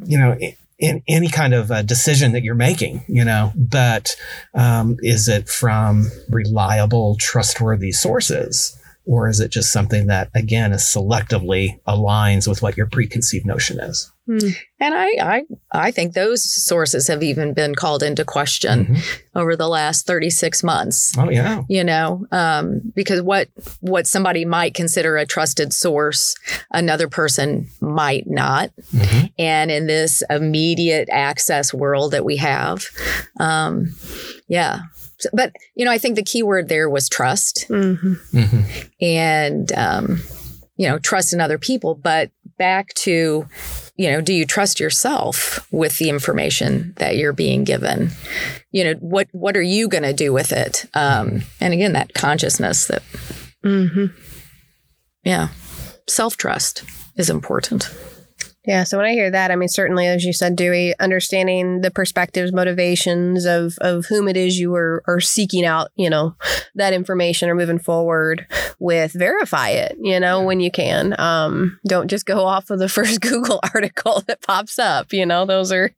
you 0.06 0.18
know, 0.18 0.38
in 0.80 1.02
any 1.08 1.28
kind 1.28 1.54
of 1.54 1.72
uh, 1.72 1.82
decision 1.82 2.34
that 2.34 2.44
you're 2.44 2.56
making, 2.56 3.04
you 3.08 3.26
know, 3.26 3.52
but 3.56 4.16
um, 4.54 4.98
is 5.00 5.28
it 5.28 5.50
from 5.50 6.10
reliable, 6.30 7.16
trustworthy 7.20 7.92
sources? 7.92 8.80
Or 9.08 9.30
is 9.30 9.40
it 9.40 9.52
just 9.52 9.72
something 9.72 10.08
that, 10.08 10.30
again, 10.36 10.74
is 10.74 10.82
selectively 10.82 11.80
aligns 11.88 12.48
with 12.48 12.62
what 12.62 12.76
your 12.76 12.88
preconceived 12.88 13.46
notion 13.46 13.80
is? 13.80 14.12
And 14.30 14.94
I, 14.94 15.08
I, 15.22 15.44
I 15.72 15.92
think 15.92 16.14
those 16.14 16.44
sources 16.44 17.08
have 17.08 17.24
even 17.24 17.54
been 17.54 17.76
called 17.76 18.04
into 18.04 18.26
question 18.26 18.86
Mhm. 18.88 19.00
over 19.36 19.56
the 19.56 19.70
last 19.70 20.06
36 20.06 20.64
months. 20.66 21.14
Oh, 21.18 21.30
yeah. 21.30 21.62
You 21.70 21.86
know, 21.86 22.26
um, 22.34 22.82
because 22.94 23.22
what 23.22 23.48
what 23.80 24.06
somebody 24.06 24.44
might 24.44 24.74
consider 24.74 25.16
a 25.16 25.26
trusted 25.26 25.72
source, 25.72 26.36
another 26.72 27.08
person 27.08 27.70
might 27.80 28.26
not. 28.28 28.72
Mhm. 28.94 29.32
And 29.40 29.72
in 29.72 29.88
this 29.88 30.22
immediate 30.30 31.08
access 31.10 31.74
world 31.74 32.12
that 32.12 32.26
we 32.26 32.36
have, 32.36 32.84
um, 33.40 33.96
yeah. 34.50 34.80
So- 35.20 35.30
But 35.34 35.54
you 35.76 35.86
know, 35.86 35.92
I 35.92 35.98
think 35.98 36.16
the 36.16 36.24
key 36.24 36.44
word 36.44 36.68
there 36.70 36.90
was 36.90 37.10
trust 37.10 37.66
Mhm. 37.70 38.18
Mhm. 38.34 38.90
and 39.02 39.72
um, 39.74 40.22
you 40.78 40.88
know 40.88 41.00
trust 41.00 41.34
in 41.34 41.42
other 41.42 41.58
people 41.58 41.96
but 41.96 42.30
back 42.58 42.94
to 42.94 43.48
you 43.96 44.12
know 44.12 44.22
do 44.22 44.32
you 44.34 44.46
trust 44.46 44.80
yourself 44.80 45.66
with 45.72 45.98
the 45.98 46.10
information 46.10 46.94
that 46.98 47.18
you're 47.18 47.34
being 47.34 47.64
given 47.64 48.12
you 48.72 48.84
know 48.84 48.94
what 49.00 49.28
what 49.32 49.58
are 49.58 49.62
you 49.64 49.88
going 49.88 50.04
to 50.04 50.14
do 50.14 50.32
with 50.32 50.52
it 50.52 50.86
um, 50.94 51.42
and 51.60 51.74
again 51.74 51.94
that 51.94 52.14
consciousness 52.14 52.86
that 52.88 53.02
Mhm. 53.66 54.12
yeah 55.24 55.48
self-trust 56.08 56.84
is 57.16 57.30
important 57.30 57.90
Yeah. 58.68 58.84
So 58.84 58.98
when 58.98 59.08
I 59.08 59.14
hear 59.14 59.32
that, 59.32 59.50
I 59.50 59.56
mean, 59.56 59.70
certainly, 59.70 60.06
as 60.08 60.26
you 60.26 60.34
said, 60.34 60.56
Dewey, 60.56 60.94
understanding 61.00 61.82
the 61.82 61.90
perspectives, 61.90 62.52
motivations 62.52 63.46
of 63.46 63.78
of 63.80 64.06
whom 64.08 64.28
it 64.28 64.38
is 64.38 64.60
you 64.60 64.76
are, 64.76 65.04
are 65.08 65.22
seeking 65.22 65.66
out, 65.66 65.90
you 65.96 66.10
know, 66.10 66.36
that 66.76 66.94
information 66.94 67.50
or 67.50 67.56
moving 67.56 67.80
forward 67.80 68.46
with, 68.80 69.14
verify 69.14 69.70
it, 69.70 69.98
you 70.02 70.20
know, 70.20 70.44
when 70.44 70.60
you 70.60 70.70
can. 70.70 71.20
Um, 71.20 71.80
don't 71.88 72.10
just 72.10 72.26
go 72.26 72.46
off 72.46 72.70
of 72.70 72.80
the 72.80 72.90
first 72.90 73.22
Google 73.28 73.60
article 73.74 74.22
that 74.28 74.42
pops 74.42 74.78
up, 74.78 75.14
you 75.14 75.26
know, 75.26 75.46
those 75.46 75.72
are, 75.72 75.92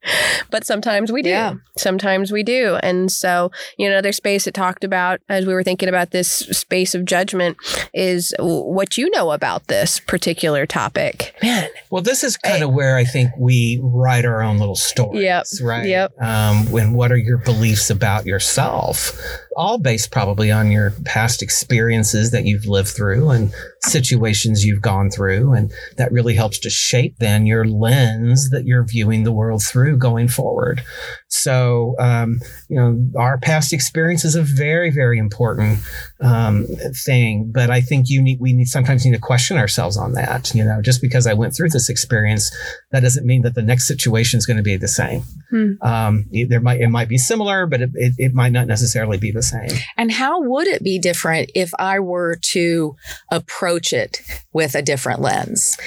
but 0.51 0.63
sometimes 0.63 1.11
we 1.11 1.21
do. 1.21 1.29
Yeah. 1.29 1.55
Sometimes 1.77 2.31
we 2.31 2.43
do. 2.43 2.77
And 2.83 3.11
so, 3.11 3.51
you 3.77 3.87
know, 3.87 3.95
another 3.95 4.11
space 4.11 4.45
it 4.45 4.53
talked 4.53 4.83
about 4.83 5.21
as 5.27 5.45
we 5.45 5.53
were 5.53 5.63
thinking 5.63 5.89
about 5.89 6.11
this 6.11 6.29
space 6.29 6.93
of 6.93 7.05
judgment 7.05 7.57
is 7.93 8.33
what 8.39 8.97
you 8.97 9.09
know 9.09 9.31
about 9.31 9.67
this 9.67 9.99
particular 9.99 10.65
topic. 10.65 11.35
Man, 11.41 11.69
Well, 11.89 12.01
this 12.01 12.23
is 12.23 12.37
kind 12.37 12.58
of 12.61 12.71
where 12.71 12.95
I 12.97 13.03
think 13.03 13.31
we 13.37 13.79
write 13.81 14.25
our 14.25 14.41
own 14.41 14.57
little 14.57 14.75
stories, 14.75 15.21
Yep. 15.23 15.45
right? 15.61 15.85
Yep. 15.87 16.21
Um, 16.21 16.71
when 16.71 16.93
what 16.93 17.11
are 17.11 17.17
your 17.17 17.37
beliefs 17.37 17.89
about 17.89 18.25
yourself? 18.25 19.19
All 19.55 19.77
based 19.77 20.11
probably 20.11 20.51
on 20.51 20.71
your 20.71 20.91
past 21.05 21.41
experiences 21.41 22.31
that 22.31 22.45
you've 22.45 22.65
lived 22.65 22.89
through 22.89 23.29
and 23.31 23.53
situations 23.81 24.63
you've 24.63 24.81
gone 24.81 25.09
through, 25.09 25.53
and 25.53 25.71
that 25.97 26.11
really 26.11 26.35
helps 26.35 26.59
to 26.59 26.69
shape 26.69 27.15
then 27.19 27.45
your 27.45 27.65
lens 27.65 28.49
that 28.51 28.65
you're 28.65 28.85
viewing 28.85 29.23
the 29.23 29.31
world 29.31 29.63
through 29.63 29.97
going 29.97 30.27
forward. 30.27 30.81
So, 31.27 31.95
um, 31.99 32.39
you 32.69 32.75
know, 32.77 32.99
our 33.19 33.37
past 33.37 33.73
experience 33.73 34.23
is 34.25 34.35
a 34.35 34.41
very, 34.41 34.91
very 34.91 35.17
important 35.19 35.79
um, 36.21 36.65
thing. 37.05 37.51
But 37.53 37.69
I 37.69 37.81
think 37.81 38.09
you 38.09 38.21
need 38.21 38.39
we 38.39 38.53
need 38.53 38.67
sometimes 38.67 39.05
need 39.05 39.13
to 39.13 39.19
question 39.19 39.57
ourselves 39.57 39.97
on 39.97 40.13
that. 40.13 40.53
You 40.53 40.63
know, 40.65 40.81
just 40.81 41.01
because 41.01 41.25
I 41.27 41.33
went 41.33 41.55
through 41.55 41.69
this 41.69 41.89
experience, 41.89 42.51
that 42.91 43.01
doesn't 43.01 43.25
mean 43.25 43.41
that 43.43 43.55
the 43.55 43.61
next 43.61 43.87
situation 43.87 44.37
is 44.37 44.45
going 44.45 44.57
to 44.57 44.63
be 44.63 44.77
the 44.77 44.87
same. 44.87 45.21
Hmm. 45.49 45.73
Um, 45.81 46.25
it- 46.31 46.49
there 46.49 46.59
might 46.61 46.81
it 46.81 46.89
might 46.89 47.09
be 47.09 47.17
similar, 47.17 47.65
but 47.65 47.81
it, 47.81 47.89
it, 47.93 48.13
it 48.17 48.33
might 48.33 48.51
not 48.51 48.67
necessarily 48.67 49.17
be 49.17 49.31
the 49.31 49.43
same. 49.43 49.69
and 49.97 50.11
how 50.11 50.41
would 50.41 50.67
it 50.67 50.83
be 50.83 50.99
different 50.99 51.51
if 51.55 51.71
i 51.79 51.99
were 51.99 52.35
to 52.41 52.95
approach 53.31 53.93
it 53.93 54.21
with 54.53 54.75
a 54.75 54.81
different 54.81 55.21
lens 55.21 55.77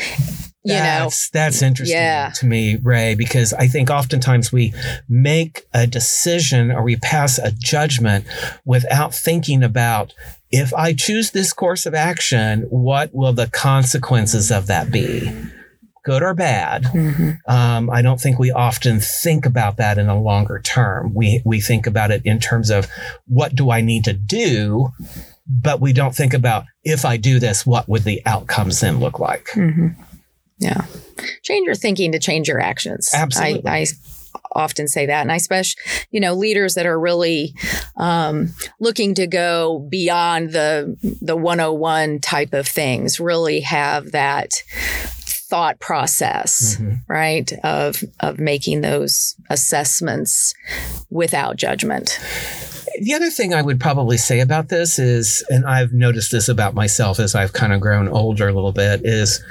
you 0.64 0.74
know 0.74 0.80
that's, 0.80 1.28
that's 1.30 1.62
interesting 1.62 1.96
Yeah. 1.98 2.30
to 2.36 2.46
me, 2.46 2.76
Rae, 2.82 3.14
because 3.14 3.52
I 3.52 3.66
think 3.66 3.90
oftentimes 3.90 4.52
we 4.52 4.72
make 5.08 5.66
a 5.74 5.86
decision 5.86 6.70
or 6.70 6.82
we 6.82 6.96
pass 6.96 7.38
a 7.38 7.50
judgment 7.52 8.26
without 8.64 9.14
thinking 9.14 9.62
about 9.62 10.14
if 10.50 10.72
I 10.74 10.92
choose 10.92 11.30
this 11.30 11.52
course 11.52 11.86
of 11.86 11.94
action, 11.94 12.62
what 12.70 13.14
will 13.14 13.32
the 13.32 13.48
consequences 13.48 14.50
of 14.52 14.66
that 14.66 14.92
be? 14.92 15.30
Good 16.04 16.22
or 16.22 16.34
bad? 16.34 16.82
Mhm. 16.84 17.38
Um, 17.46 17.88
I 17.88 18.02
don't 18.02 18.20
think 18.20 18.38
we 18.38 18.50
often 18.50 19.00
think 19.00 19.46
about 19.46 19.76
that 19.76 19.98
in 19.98 20.08
a 20.08 20.20
longer 20.20 20.60
term. 20.60 21.12
We 21.14 21.42
we 21.44 21.60
think 21.60 21.86
about 21.86 22.10
it 22.10 22.22
in 22.24 22.38
terms 22.40 22.70
of 22.70 22.88
what 23.26 23.54
do 23.54 23.70
I 23.70 23.80
need 23.82 24.04
to 24.04 24.12
do, 24.12 24.90
but 25.48 25.80
we 25.80 25.92
don't 25.92 26.14
think 26.14 26.34
about 26.34 26.64
if 26.84 27.04
I 27.04 27.16
do 27.16 27.38
this, 27.38 27.64
what 27.64 27.88
would 27.88 28.02
the 28.04 28.20
outcomes 28.26 28.80
then 28.80 28.98
look 28.98 29.18
like? 29.20 29.46
Mhm. 29.54 29.94
Yeah. 30.62 30.86
Change 31.42 31.66
your 31.66 31.74
thinking 31.74 32.12
to 32.12 32.18
change 32.18 32.48
your 32.48 32.60
actions. 32.60 33.10
Absolutely. 33.12 33.68
I, 33.70 33.78
I 33.78 33.86
often 34.54 34.88
say 34.88 35.06
that. 35.06 35.22
And 35.22 35.32
I 35.32 35.36
especially, 35.36 35.82
you 36.10 36.20
know, 36.20 36.34
leaders 36.34 36.74
that 36.74 36.86
are 36.86 36.98
really 36.98 37.54
um, 37.96 38.50
looking 38.80 39.14
to 39.14 39.26
go 39.26 39.86
beyond 39.90 40.52
the 40.52 40.96
the 41.20 41.36
101 41.36 42.20
type 42.20 42.52
of 42.52 42.66
things 42.66 43.20
really 43.20 43.60
have 43.60 44.12
that 44.12 44.62
thought 45.52 45.78
process, 45.80 46.76
mm-hmm. 46.76 46.94
right? 47.08 47.52
Of 47.64 48.02
of 48.20 48.38
making 48.38 48.80
those 48.80 49.36
assessments 49.50 50.54
without 51.10 51.56
judgment. 51.56 52.18
The 53.00 53.14
other 53.14 53.30
thing 53.30 53.54
I 53.54 53.62
would 53.62 53.80
probably 53.80 54.18
say 54.18 54.40
about 54.40 54.68
this 54.68 54.98
is, 54.98 55.44
and 55.48 55.64
I've 55.64 55.92
noticed 55.92 56.30
this 56.30 56.48
about 56.48 56.74
myself 56.74 57.18
as 57.18 57.34
I've 57.34 57.52
kind 57.52 57.72
of 57.72 57.80
grown 57.80 58.06
older 58.06 58.48
a 58.48 58.52
little 58.52 58.72
bit, 58.72 59.00
is 59.04 59.42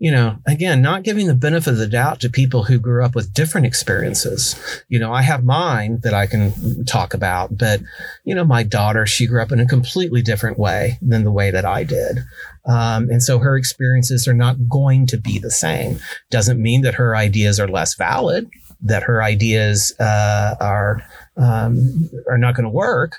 you 0.00 0.10
know, 0.10 0.38
again, 0.46 0.80
not 0.80 1.02
giving 1.02 1.26
the 1.26 1.34
benefit 1.34 1.74
of 1.74 1.76
the 1.76 1.86
doubt 1.86 2.20
to 2.20 2.30
people 2.30 2.64
who 2.64 2.78
grew 2.78 3.04
up 3.04 3.14
with 3.14 3.34
different 3.34 3.66
experiences. 3.66 4.56
You 4.88 4.98
know, 4.98 5.12
I 5.12 5.20
have 5.20 5.44
mine 5.44 6.00
that 6.00 6.14
I 6.14 6.26
can 6.26 6.86
talk 6.86 7.12
about, 7.12 7.58
but, 7.58 7.82
you 8.24 8.34
know, 8.34 8.44
my 8.44 8.62
daughter, 8.62 9.04
she 9.04 9.26
grew 9.26 9.42
up 9.42 9.52
in 9.52 9.60
a 9.60 9.66
completely 9.66 10.22
different 10.22 10.58
way 10.58 10.98
than 11.02 11.22
the 11.22 11.30
way 11.30 11.50
that 11.50 11.66
I 11.66 11.84
did. 11.84 12.20
Um, 12.64 13.10
and 13.10 13.22
so 13.22 13.40
her 13.40 13.58
experiences 13.58 14.26
are 14.26 14.32
not 14.32 14.70
going 14.70 15.06
to 15.08 15.18
be 15.18 15.38
the 15.38 15.50
same. 15.50 15.98
Doesn't 16.30 16.62
mean 16.62 16.80
that 16.80 16.94
her 16.94 17.14
ideas 17.14 17.60
are 17.60 17.68
less 17.68 17.94
valid, 17.94 18.48
that 18.80 19.02
her 19.02 19.22
ideas 19.22 19.92
uh, 20.00 20.54
are 20.60 21.04
um, 21.40 22.10
are 22.28 22.38
not 22.38 22.54
going 22.54 22.64
to 22.64 22.70
work. 22.70 23.16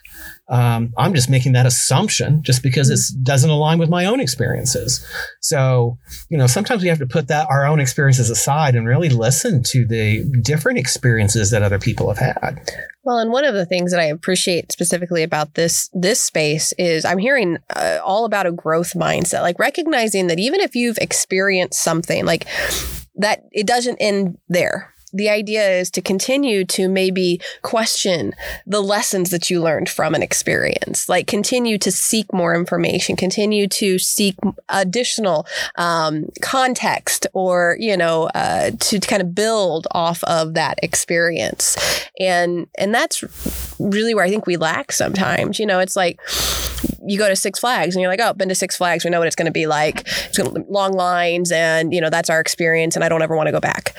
Um, 0.48 0.94
I'm 0.98 1.14
just 1.14 1.30
making 1.30 1.54
that 1.54 1.66
assumption 1.66 2.44
just 2.44 2.62
because 2.62 2.90
it 2.90 3.00
doesn't 3.24 3.50
align 3.50 3.80
with 3.80 3.90
my 3.90 4.06
own 4.06 4.20
experiences. 4.20 5.06
So, 5.40 5.98
you 6.30 6.38
know, 6.38 6.48
sometimes 6.48 6.84
we 6.84 6.90
have 6.90 7.00
to 7.00 7.08
put 7.08 7.28
that 7.30 7.48
our 7.50 7.66
own 7.66 7.80
experiences 7.80 8.30
aside 8.30 8.76
and 8.76 8.88
really 8.88 9.10
listen 9.10 9.64
to 9.64 9.86
the 9.86 10.24
different 10.42 10.78
experiences 10.78 11.52
that 11.52 11.64
other 11.64 11.80
people 11.80 12.14
have 12.14 12.20
had. 12.20 12.70
Well, 13.04 13.18
and 13.18 13.32
one 13.32 13.46
of 13.46 13.56
the 13.56 13.66
things 13.66 13.92
that 13.92 14.00
I 14.00 14.06
appreciate 14.06 14.72
specifically 14.72 15.24
about 15.24 15.56
this 15.56 15.90
this 15.94 16.22
space 16.22 16.74
is 16.78 17.04
I'm 17.04 17.18
hearing 17.18 17.58
uh, 17.76 18.00
all 18.04 18.26
about 18.26 18.46
a 18.46 18.52
growth 18.52 18.94
mindset, 18.94 19.42
like 19.42 19.58
recognizing 19.58 20.28
that 20.28 20.38
even 20.38 20.60
if 20.60 20.76
you've 20.76 21.00
experienced 21.00 21.82
something, 21.82 22.26
like 22.26 22.46
that 23.16 23.46
it 23.52 23.66
doesn't 23.66 23.98
end 23.98 24.38
there 24.50 24.91
the 25.13 25.30
idea 25.30 25.67
is 25.80 25.89
to 25.91 26.02
continue 26.02 26.65
to 26.65 26.88
maybe 26.88 27.41
question 27.62 28.34
the 28.65 28.82
lessons 28.82 29.30
that 29.30 29.50
you 29.50 29.62
learned 29.62 29.89
from 29.89 30.13
an 30.13 30.21
experience, 30.21 31.10
like 31.10 31.28
continue 31.28 31.78
to 31.78 31.91
seek 31.91 32.32
more 32.34 32.56
information, 32.56 33.15
continue 33.15 33.67
to 33.67 34.00
seek 34.00 34.36
additional 34.69 35.45
um, 35.76 36.30
context 36.41 37.28
or, 37.34 37.76
you 37.80 37.97
know, 37.97 38.30
uh, 38.36 38.71
to 38.80 39.00
kind 39.00 39.21
of 39.21 39.36
build 39.36 39.88
off 39.91 40.24
of 40.24 40.54
that 40.54 40.80
experience. 40.84 41.78
And, 42.19 42.67
and 42.78 42.93
that's 42.93 43.24
really 43.80 44.13
where 44.13 44.24
I 44.24 44.30
think 44.30 44.45
we 44.45 44.58
lack 44.58 44.91
sometimes. 44.91 45.60
You 45.60 45.65
know, 45.65 45.80
it's 45.80 45.95
like, 45.95 46.19
you 47.04 47.17
go 47.17 47.28
to 47.28 47.36
Six 47.36 47.60
Flags 47.60 47.95
and 47.95 48.02
you're 48.02 48.12
like, 48.12 48.19
oh, 48.21 48.34
been 48.34 48.50
to 48.50 48.56
Six 48.56 48.78
Flags. 48.78 49.04
We 49.04 49.10
know 49.10 49.19
what 49.19 49.28
it's 49.28 49.36
going 49.36 49.47
to 49.47 49.52
be 49.52 49.67
like. 49.67 50.02
It's 50.02 50.38
gonna, 50.38 50.63
long 50.69 50.93
lines, 50.93 51.52
and 51.52 51.93
you 51.93 52.02
know 52.02 52.10
that's 52.10 52.30
our 52.30 52.39
experience. 52.39 52.95
And 52.95 53.04
I 53.04 53.10
don't 53.10 53.21
ever 53.21 53.36
want 53.36 53.47
to 53.47 53.52
go 53.52 53.60
back 53.60 53.95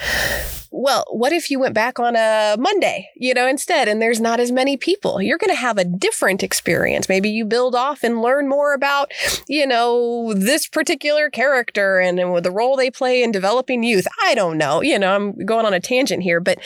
well, 0.75 1.05
what 1.11 1.31
if 1.31 1.51
you 1.51 1.59
went 1.59 1.75
back 1.75 1.99
on 1.99 2.15
a 2.15 2.55
Monday, 2.57 3.07
you 3.15 3.35
know, 3.35 3.47
instead, 3.47 3.87
and 3.87 4.01
there's 4.01 4.19
not 4.19 4.39
as 4.39 4.51
many 4.51 4.75
people? 4.75 5.21
You're 5.21 5.37
going 5.37 5.51
to 5.51 5.55
have 5.55 5.77
a 5.77 5.85
different 5.85 6.41
experience. 6.41 7.07
Maybe 7.07 7.29
you 7.29 7.45
build 7.45 7.75
off 7.75 8.03
and 8.03 8.23
learn 8.23 8.49
more 8.49 8.73
about, 8.73 9.11
you 9.47 9.67
know, 9.67 10.33
this 10.33 10.67
particular 10.67 11.29
character 11.29 11.99
and, 11.99 12.19
and 12.19 12.43
the 12.43 12.49
role 12.49 12.75
they 12.75 12.89
play 12.89 13.21
in 13.21 13.31
developing 13.31 13.83
youth. 13.83 14.07
I 14.23 14.33
don't 14.33 14.57
know. 14.57 14.81
You 14.81 14.97
know, 14.97 15.13
I'm 15.13 15.45
going 15.45 15.67
on 15.67 15.75
a 15.75 15.79
tangent 15.79 16.23
here, 16.23 16.39
but 16.39 16.57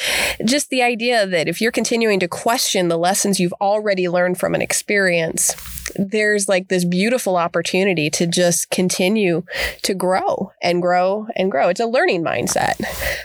just 0.45 0.69
the 0.69 0.81
idea 0.81 1.27
that 1.27 1.49
if 1.49 1.59
you're 1.59 1.73
continuing 1.73 2.21
to 2.21 2.29
question 2.29 2.87
the 2.87 2.97
lessons 2.97 3.41
you've 3.41 3.53
already 3.59 4.07
learned 4.07 4.39
from 4.39 4.55
an 4.55 4.61
experience, 4.61 5.53
there's 5.95 6.47
like 6.47 6.69
this 6.69 6.85
beautiful 6.85 7.35
opportunity 7.35 8.09
to 8.11 8.25
just 8.25 8.69
continue 8.69 9.43
to 9.83 9.93
grow 9.93 10.51
and 10.61 10.81
grow 10.81 11.27
and 11.35 11.51
grow. 11.51 11.69
It's 11.69 11.79
a 11.79 11.85
learning 11.85 12.23
mindset. 12.23 12.81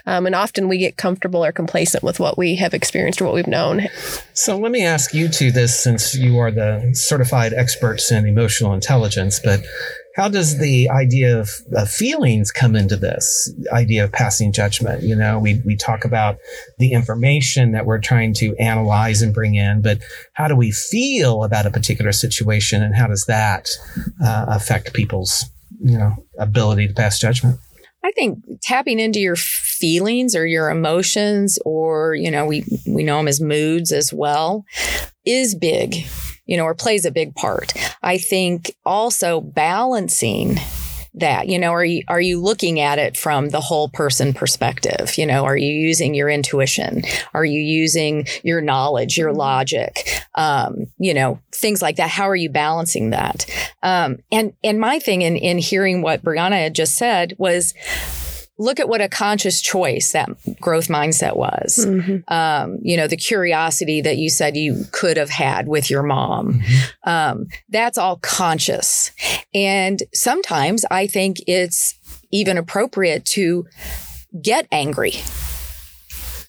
Um, 0.06 0.26
and 0.26 0.34
often 0.34 0.68
we 0.72 0.78
get 0.78 0.96
comfortable 0.96 1.44
or 1.44 1.52
complacent 1.52 2.02
with 2.02 2.18
what 2.18 2.38
we 2.38 2.56
have 2.56 2.72
experienced 2.72 3.20
or 3.20 3.26
what 3.26 3.34
we've 3.34 3.46
known. 3.46 3.88
So 4.32 4.58
let 4.58 4.72
me 4.72 4.82
ask 4.82 5.12
you 5.12 5.28
to 5.28 5.52
this 5.52 5.78
since 5.78 6.14
you 6.14 6.38
are 6.38 6.50
the 6.50 6.92
certified 6.94 7.52
experts 7.52 8.10
in 8.10 8.26
emotional 8.26 8.72
intelligence, 8.72 9.38
but 9.38 9.60
how 10.16 10.30
does 10.30 10.58
the 10.58 10.88
idea 10.88 11.38
of, 11.38 11.50
of, 11.74 11.90
feelings 11.90 12.50
come 12.50 12.74
into 12.74 12.96
this 12.96 13.52
idea 13.70 14.04
of 14.04 14.12
passing 14.12 14.50
judgment? 14.50 15.02
You 15.02 15.14
know, 15.14 15.38
we, 15.38 15.60
we 15.64 15.76
talk 15.76 16.06
about 16.06 16.38
the 16.78 16.92
information 16.92 17.72
that 17.72 17.84
we're 17.84 18.00
trying 18.00 18.32
to 18.34 18.56
analyze 18.56 19.20
and 19.20 19.34
bring 19.34 19.54
in, 19.54 19.82
but 19.82 19.98
how 20.32 20.48
do 20.48 20.56
we 20.56 20.70
feel 20.70 21.44
about 21.44 21.66
a 21.66 21.70
particular 21.70 22.12
situation 22.12 22.82
and 22.82 22.94
how 22.94 23.08
does 23.08 23.26
that 23.26 23.68
uh, 24.24 24.46
affect 24.48 24.94
people's, 24.94 25.44
you 25.84 25.98
know, 25.98 26.14
ability 26.38 26.88
to 26.88 26.94
pass 26.94 27.18
judgment? 27.18 27.58
I 28.04 28.10
think 28.12 28.38
tapping 28.62 28.98
into 28.98 29.20
your 29.20 29.36
feelings 29.36 30.34
or 30.34 30.46
your 30.46 30.70
emotions, 30.70 31.58
or, 31.64 32.14
you 32.14 32.30
know, 32.30 32.46
we, 32.46 32.64
we 32.86 33.04
know 33.04 33.18
them 33.18 33.28
as 33.28 33.40
moods 33.40 33.92
as 33.92 34.12
well, 34.12 34.64
is 35.24 35.54
big 35.54 36.04
you 36.44 36.56
know, 36.56 36.64
or 36.64 36.74
plays 36.74 37.04
a 37.04 37.10
big 37.10 37.34
part. 37.34 37.72
I 38.02 38.18
think 38.18 38.74
also 38.84 39.40
balancing 39.40 40.56
that 41.14 41.48
you 41.48 41.58
know 41.58 41.72
are 41.72 41.84
you 41.84 42.02
are 42.08 42.20
you 42.20 42.40
looking 42.40 42.80
at 42.80 42.98
it 42.98 43.16
from 43.16 43.50
the 43.50 43.60
whole 43.60 43.88
person 43.88 44.32
perspective? 44.32 45.16
You 45.18 45.26
know 45.26 45.44
are 45.44 45.56
you 45.56 45.72
using 45.72 46.14
your 46.14 46.30
intuition? 46.30 47.02
Are 47.34 47.44
you 47.44 47.60
using 47.60 48.26
your 48.42 48.60
knowledge 48.60 49.18
your 49.18 49.30
mm-hmm. 49.30 49.38
logic? 49.38 50.08
Um, 50.34 50.86
you 50.98 51.14
know 51.14 51.40
things 51.52 51.82
like 51.82 51.96
that. 51.96 52.10
How 52.10 52.28
are 52.28 52.36
you 52.36 52.50
balancing 52.50 53.10
that? 53.10 53.46
Um, 53.82 54.18
and 54.30 54.54
and 54.64 54.80
my 54.80 54.98
thing 54.98 55.22
in 55.22 55.36
in 55.36 55.58
hearing 55.58 56.02
what 56.02 56.22
Bryana 56.22 56.56
had 56.56 56.74
just 56.74 56.96
said 56.96 57.34
was 57.38 57.74
look 58.58 58.78
at 58.78 58.88
what 58.88 59.00
a 59.00 59.08
conscious 59.08 59.60
choice 59.60 60.12
that 60.12 60.28
growth 60.60 60.88
mindset 60.88 61.36
was. 61.36 61.84
Mm-hmm. 61.86 62.32
Um, 62.32 62.78
you 62.82 62.96
know, 62.96 63.06
the 63.06 63.16
curiosity 63.16 64.00
that 64.02 64.18
you 64.18 64.30
said 64.30 64.56
you 64.56 64.84
could 64.92 65.16
have 65.16 65.30
had 65.30 65.66
with 65.66 65.90
your 65.90 66.02
mom. 66.02 66.60
Mm-hmm. 66.60 67.08
Um, 67.08 67.46
that's 67.68 67.98
all 67.98 68.16
conscious. 68.18 69.10
And 69.54 70.02
sometimes 70.12 70.84
I 70.90 71.06
think 71.06 71.38
it's 71.46 71.94
even 72.30 72.56
appropriate 72.58 73.24
to 73.26 73.66
get 74.42 74.66
angry 74.72 75.12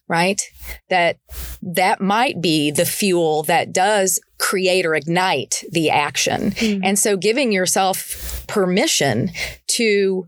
right 0.07 0.41
that 0.89 1.17
that 1.61 2.01
might 2.01 2.41
be 2.41 2.71
the 2.71 2.85
fuel 2.85 3.43
that 3.43 3.73
does 3.73 4.19
create 4.37 4.85
or 4.85 4.95
ignite 4.95 5.63
the 5.71 5.89
action 5.89 6.51
mm-hmm. 6.51 6.83
and 6.83 6.99
so 6.99 7.15
giving 7.15 7.51
yourself 7.51 8.45
permission 8.47 9.31
to 9.67 10.27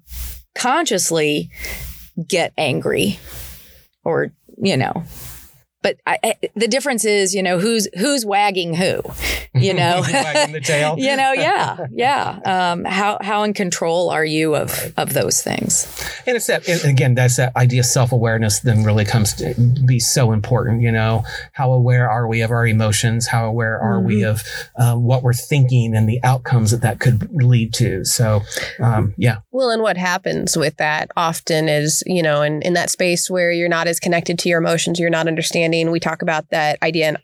consciously 0.56 1.52
get 2.28 2.54
angry 2.58 3.20
or, 4.04 4.32
you 4.58 4.78
know, 4.78 5.04
but 5.86 6.00
I, 6.08 6.18
I, 6.24 6.34
the 6.56 6.68
difference 6.68 7.06
is, 7.06 7.36
you 7.36 7.44
know, 7.44 7.60
who's 7.60 7.88
who's 7.96 8.26
wagging 8.26 8.74
who, 8.74 9.02
you 9.54 9.72
know, 9.76 10.02
wagging 10.02 10.52
the 10.52 10.60
tail. 10.60 10.96
you 10.98 11.16
know, 11.16 11.32
yeah, 11.36 11.86
yeah. 11.92 12.40
Um, 12.44 12.86
how 12.86 13.20
how 13.22 13.44
in 13.44 13.54
control 13.54 14.10
are 14.10 14.26
you 14.26 14.56
of 14.56 14.76
right. 14.76 14.94
of 14.98 15.14
those 15.14 15.44
things? 15.44 15.86
And 16.26 16.36
it's 16.36 16.48
that 16.48 16.68
and 16.68 16.84
again, 16.86 17.14
that's 17.14 17.36
that 17.36 17.56
idea 17.56 17.82
of 17.82 17.86
self 17.86 18.12
awareness. 18.12 18.62
Then 18.62 18.84
really 18.84 19.06
comes 19.06 19.34
to 19.34 19.54
be 19.86 20.00
so 20.00 20.32
important. 20.32 20.82
You 20.82 20.92
know, 20.92 21.24
how 21.52 21.72
aware 21.72 22.10
are 22.10 22.28
we 22.28 22.42
of 22.42 22.50
our 22.50 22.66
emotions? 22.66 23.28
How 23.28 23.46
aware 23.46 23.80
are 23.80 23.98
mm-hmm. 23.98 24.08
we 24.08 24.24
of 24.24 24.42
uh, 24.78 24.96
what 24.96 25.22
we're 25.22 25.34
thinking 25.34 25.96
and 25.96 26.10
the 26.10 26.20
outcomes 26.24 26.72
that 26.72 26.82
that 26.82 27.00
could 27.00 27.32
lead 27.32 27.76
to? 27.76 28.04
So, 28.06 28.42
um, 28.80 29.14
yeah. 29.18 29.38
Well, 29.52 29.70
and 29.70 29.84
what 29.84 29.98
happens 29.98 30.58
with 30.58 30.78
that 30.78 31.12
often 31.16 31.70
is, 31.70 32.02
you 32.08 32.24
know, 32.24 32.42
in 32.42 32.64
in 32.64 32.74
that 32.74 32.90
space 32.90 33.30
where 33.30 33.52
you're 33.52 33.70
not 33.70 33.86
as 33.86 34.00
connected 34.00 34.40
to 34.40 34.50
your 34.50 34.58
emotions, 34.58 35.00
you're 35.00 35.12
not 35.12 35.28
understanding 35.28 35.75
we 35.84 36.00
talk 36.00 36.22
about 36.22 36.50
that 36.50 36.82
idea 36.82 37.10
in 37.10 37.18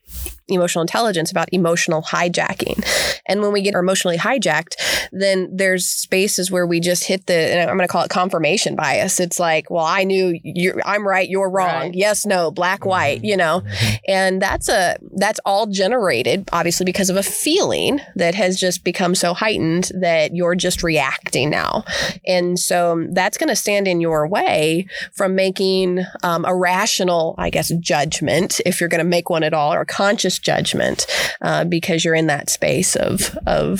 emotional 0.53 0.81
intelligence 0.81 1.31
about 1.31 1.49
emotional 1.51 2.01
hijacking. 2.01 2.83
And 3.25 3.41
when 3.41 3.51
we 3.51 3.61
get 3.61 3.75
emotionally 3.75 4.17
hijacked, 4.17 4.75
then 5.11 5.49
there's 5.55 5.85
spaces 5.85 6.51
where 6.51 6.65
we 6.65 6.79
just 6.79 7.05
hit 7.05 7.27
the, 7.27 7.61
I'm 7.61 7.77
going 7.77 7.79
to 7.79 7.87
call 7.87 8.03
it 8.03 8.09
confirmation 8.09 8.75
bias. 8.75 9.19
It's 9.19 9.39
like, 9.39 9.69
well, 9.69 9.85
I 9.85 10.03
knew 10.03 10.39
you're, 10.43 10.81
I'm 10.85 11.07
right, 11.07 11.29
you're 11.29 11.49
wrong. 11.49 11.67
Right. 11.69 11.93
Yes, 11.93 12.25
no, 12.25 12.51
black, 12.51 12.85
white, 12.85 13.17
mm-hmm. 13.17 13.25
you 13.25 13.37
know, 13.37 13.61
mm-hmm. 13.61 13.95
and 14.07 14.41
that's 14.41 14.69
a, 14.69 14.97
that's 15.15 15.39
all 15.45 15.67
generated 15.67 16.49
obviously 16.51 16.85
because 16.85 17.09
of 17.09 17.15
a 17.15 17.23
feeling 17.23 17.99
that 18.15 18.35
has 18.35 18.59
just 18.59 18.83
become 18.83 19.15
so 19.15 19.33
heightened 19.33 19.91
that 19.99 20.35
you're 20.35 20.55
just 20.55 20.83
reacting 20.83 21.49
now. 21.49 21.83
And 22.25 22.59
so 22.59 23.07
that's 23.11 23.37
going 23.37 23.49
to 23.49 23.55
stand 23.55 23.87
in 23.87 24.01
your 24.01 24.27
way 24.27 24.87
from 25.13 25.35
making 25.35 26.05
um, 26.23 26.45
a 26.45 26.55
rational, 26.55 27.35
I 27.37 27.49
guess, 27.49 27.71
judgment 27.79 28.59
if 28.65 28.79
you're 28.79 28.89
going 28.89 29.03
to 29.03 29.09
make 29.09 29.29
one 29.29 29.43
at 29.43 29.53
all 29.53 29.73
or 29.73 29.85
conscious 29.85 30.39
judgment 30.41 31.05
uh, 31.41 31.63
because 31.63 32.03
you're 32.03 32.15
in 32.15 32.27
that 32.27 32.49
space 32.49 32.95
of 32.95 33.37
of 33.47 33.79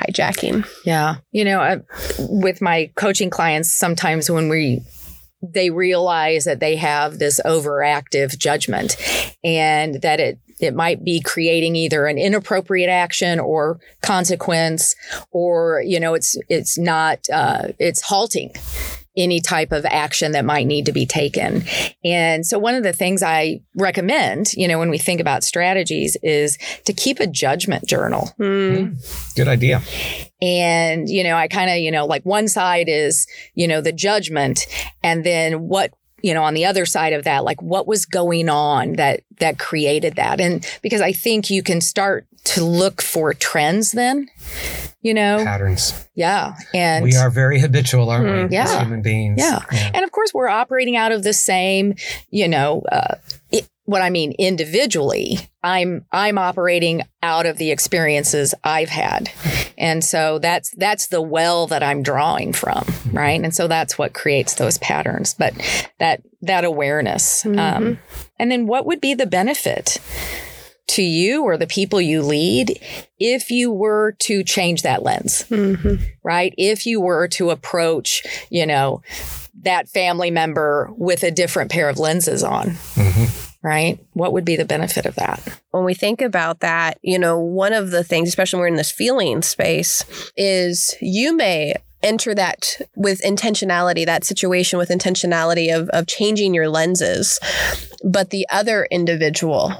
hijacking. 0.00 0.68
Yeah, 0.84 1.16
you 1.32 1.44
know, 1.44 1.60
I, 1.60 1.80
with 2.18 2.60
my 2.60 2.90
coaching 2.96 3.30
clients, 3.30 3.72
sometimes 3.72 4.30
when 4.30 4.48
we 4.48 4.82
they 5.42 5.70
realize 5.70 6.44
that 6.44 6.60
they 6.60 6.76
have 6.76 7.18
this 7.18 7.40
overactive 7.44 8.36
judgment 8.38 8.96
and 9.44 10.02
that 10.02 10.20
it 10.20 10.38
it 10.60 10.74
might 10.74 11.04
be 11.04 11.20
creating 11.20 11.76
either 11.76 12.06
an 12.06 12.18
inappropriate 12.18 12.90
action 12.90 13.38
or 13.38 13.78
consequence 14.02 14.94
or 15.30 15.82
you 15.86 16.00
know 16.00 16.14
it's 16.14 16.36
it's 16.48 16.78
not 16.78 17.20
uh, 17.32 17.68
it's 17.78 18.02
halting 18.02 18.52
any 19.18 19.40
type 19.40 19.72
of 19.72 19.84
action 19.84 20.32
that 20.32 20.44
might 20.44 20.66
need 20.66 20.86
to 20.86 20.92
be 20.92 21.04
taken. 21.04 21.64
And 22.04 22.46
so 22.46 22.58
one 22.58 22.74
of 22.74 22.84
the 22.84 22.92
things 22.92 23.22
I 23.22 23.60
recommend, 23.76 24.52
you 24.54 24.68
know, 24.68 24.78
when 24.78 24.88
we 24.88 24.98
think 24.98 25.20
about 25.20 25.44
strategies 25.44 26.16
is 26.22 26.56
to 26.84 26.92
keep 26.92 27.20
a 27.20 27.26
judgment 27.26 27.86
journal. 27.86 28.30
Mm. 28.38 29.34
Good 29.34 29.48
idea. 29.48 29.82
And, 30.40 31.08
you 31.08 31.24
know, 31.24 31.34
I 31.34 31.48
kind 31.48 31.68
of, 31.70 31.78
you 31.78 31.90
know, 31.90 32.06
like 32.06 32.24
one 32.24 32.48
side 32.48 32.88
is, 32.88 33.26
you 33.54 33.66
know, 33.66 33.80
the 33.80 33.92
judgment 33.92 34.66
and 35.02 35.24
then 35.24 35.68
what 35.68 35.92
you 36.22 36.34
know 36.34 36.42
on 36.42 36.54
the 36.54 36.64
other 36.64 36.84
side 36.84 37.12
of 37.12 37.24
that 37.24 37.44
like 37.44 37.60
what 37.62 37.86
was 37.86 38.06
going 38.06 38.48
on 38.48 38.94
that 38.94 39.20
that 39.38 39.58
created 39.58 40.16
that 40.16 40.40
and 40.40 40.66
because 40.82 41.00
i 41.00 41.12
think 41.12 41.50
you 41.50 41.62
can 41.62 41.80
start 41.80 42.26
to 42.44 42.64
look 42.64 43.02
for 43.02 43.34
trends 43.34 43.92
then 43.92 44.28
you 45.02 45.14
know 45.14 45.42
Patterns. 45.44 46.08
yeah 46.14 46.54
and 46.74 47.04
we 47.04 47.16
are 47.16 47.30
very 47.30 47.60
habitual, 47.60 48.10
aren't 48.10 48.24
we? 48.24 48.30
Mm, 48.30 48.44
as 48.46 48.52
yeah. 48.52 48.80
human 48.80 49.02
beings. 49.02 49.38
Yeah. 49.38 49.64
And 49.94 50.04
of 50.04 50.12
course, 50.12 50.34
we're 50.34 50.48
operating 50.48 50.96
out 50.96 51.12
of 51.12 51.22
the 51.22 51.32
same, 51.32 51.94
you 52.30 52.48
know, 52.48 52.82
uh, 52.90 53.14
what 53.88 54.02
I 54.02 54.10
mean 54.10 54.32
individually. 54.38 55.38
I'm 55.62 56.04
I'm 56.12 56.36
operating 56.36 57.02
out 57.22 57.46
of 57.46 57.56
the 57.56 57.70
experiences 57.70 58.54
I've 58.62 58.90
had, 58.90 59.30
and 59.78 60.04
so 60.04 60.38
that's 60.38 60.70
that's 60.76 61.06
the 61.06 61.22
well 61.22 61.66
that 61.68 61.82
I'm 61.82 62.02
drawing 62.02 62.52
from, 62.52 62.84
right? 63.12 63.40
And 63.42 63.54
so 63.54 63.66
that's 63.66 63.96
what 63.96 64.12
creates 64.12 64.54
those 64.56 64.76
patterns. 64.78 65.34
But 65.34 65.54
that 65.98 66.22
that 66.42 66.64
awareness, 66.64 67.46
um, 67.46 67.98
and 68.38 68.50
then 68.52 68.66
what 68.66 68.84
would 68.84 69.00
be 69.00 69.14
the 69.14 69.26
benefit? 69.26 69.96
To 70.92 71.02
you 71.02 71.44
or 71.44 71.58
the 71.58 71.66
people 71.66 72.00
you 72.00 72.22
lead, 72.22 72.80
if 73.18 73.50
you 73.50 73.70
were 73.70 74.12
to 74.20 74.42
change 74.42 74.82
that 74.82 75.02
lens, 75.02 75.44
Mhm. 75.50 76.00
right? 76.24 76.54
If 76.56 76.86
you 76.86 76.98
were 77.02 77.28
to 77.28 77.50
approach, 77.50 78.22
you 78.48 78.64
know, 78.64 79.02
that 79.64 79.90
family 79.90 80.30
member 80.30 80.88
with 80.96 81.22
a 81.24 81.30
different 81.30 81.70
pair 81.70 81.90
of 81.90 81.98
lenses 81.98 82.42
on, 82.42 82.70
Mhm. 82.94 83.47
Right? 83.62 83.98
What 84.12 84.32
would 84.32 84.44
be 84.44 84.56
the 84.56 84.64
benefit 84.64 85.06
of 85.06 85.14
that? 85.16 85.60
when 85.70 85.84
we 85.84 85.94
think 85.94 86.20
about 86.20 86.60
that, 86.60 86.98
you 87.02 87.18
know, 87.18 87.38
one 87.38 87.72
of 87.72 87.90
the 87.90 88.02
things, 88.02 88.28
especially 88.28 88.58
when 88.58 88.62
we're 88.62 88.68
in 88.68 88.76
this 88.76 88.90
feeling 88.90 89.42
space, 89.42 90.04
is 90.36 90.94
you 91.00 91.36
may 91.36 91.74
enter 92.02 92.34
that 92.34 92.80
with 92.94 93.20
intentionality, 93.22 94.06
that 94.06 94.24
situation 94.24 94.78
with 94.78 94.88
intentionality 94.88 95.74
of, 95.74 95.88
of 95.90 96.06
changing 96.06 96.54
your 96.54 96.68
lenses. 96.68 97.40
But 98.04 98.30
the 98.30 98.46
other 98.50 98.86
individual 98.90 99.72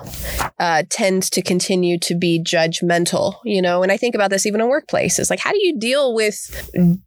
uh, 0.59 0.83
tends 0.91 1.31
to 1.31 1.43
continue 1.43 1.99
to 2.01 2.17
be 2.17 2.43
judgmental, 2.43 3.37
you 3.45 3.63
know, 3.63 3.85
and 3.85 3.93
I 3.93 3.97
think 3.97 4.17
about 4.17 4.31
this 4.31 4.45
even 4.45 4.61
in 4.61 4.67
workplaces. 4.67 5.31
Like, 5.31 5.39
how 5.39 5.53
do 5.53 5.65
you 5.65 5.79
deal 5.79 6.13
with 6.13 6.37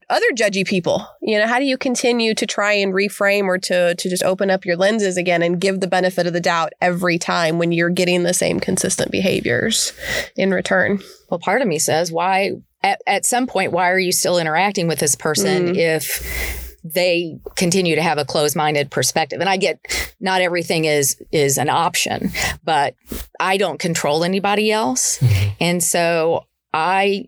other 0.09 0.25
judgy 0.33 0.65
people? 0.65 1.05
You 1.21 1.37
know, 1.37 1.47
how 1.47 1.59
do 1.59 1.65
you 1.65 1.77
continue 1.77 2.33
to 2.35 2.45
try 2.45 2.71
and 2.71 2.93
reframe 2.93 3.47
or 3.47 3.57
to, 3.57 3.93
to 3.95 4.09
just 4.09 4.23
open 4.23 4.49
up 4.49 4.65
your 4.65 4.77
lenses 4.77 5.17
again 5.17 5.41
and 5.41 5.59
give 5.59 5.81
the 5.81 5.87
benefit 5.87 6.27
of 6.27 6.33
the 6.33 6.39
doubt 6.39 6.71
every 6.79 7.17
time 7.17 7.59
when 7.59 7.73
you're 7.73 7.89
getting 7.89 8.23
the 8.23 8.33
same 8.33 8.61
consistent 8.61 9.11
behaviors 9.11 9.91
in 10.37 10.51
return? 10.51 10.99
Well, 11.29 11.39
part 11.39 11.61
of 11.61 11.67
me 11.67 11.79
says, 11.79 12.11
why, 12.11 12.51
at, 12.83 13.01
at 13.05 13.25
some 13.25 13.47
point, 13.47 13.71
why 13.71 13.89
are 13.91 13.99
you 13.99 14.11
still 14.11 14.37
interacting 14.37 14.87
with 14.87 14.99
this 14.99 15.15
person 15.15 15.73
mm. 15.73 15.77
if 15.77 16.75
they 16.83 17.39
continue 17.55 17.95
to 17.95 18.01
have 18.01 18.17
a 18.17 18.25
closed-minded 18.25 18.89
perspective? 18.89 19.39
And 19.39 19.49
i 19.49 19.57
get 19.57 19.79
not 20.19 20.41
everything 20.41 20.85
is 20.85 21.21
is 21.31 21.57
an 21.57 21.69
option 21.69 22.31
but 22.63 22.95
i 23.39 23.57
don't 23.57 23.79
control 23.79 24.23
anybody 24.23 24.71
else. 24.71 25.19
Mm-hmm. 25.19 25.49
And 25.59 25.83
so 25.83 26.45
i 26.73 27.27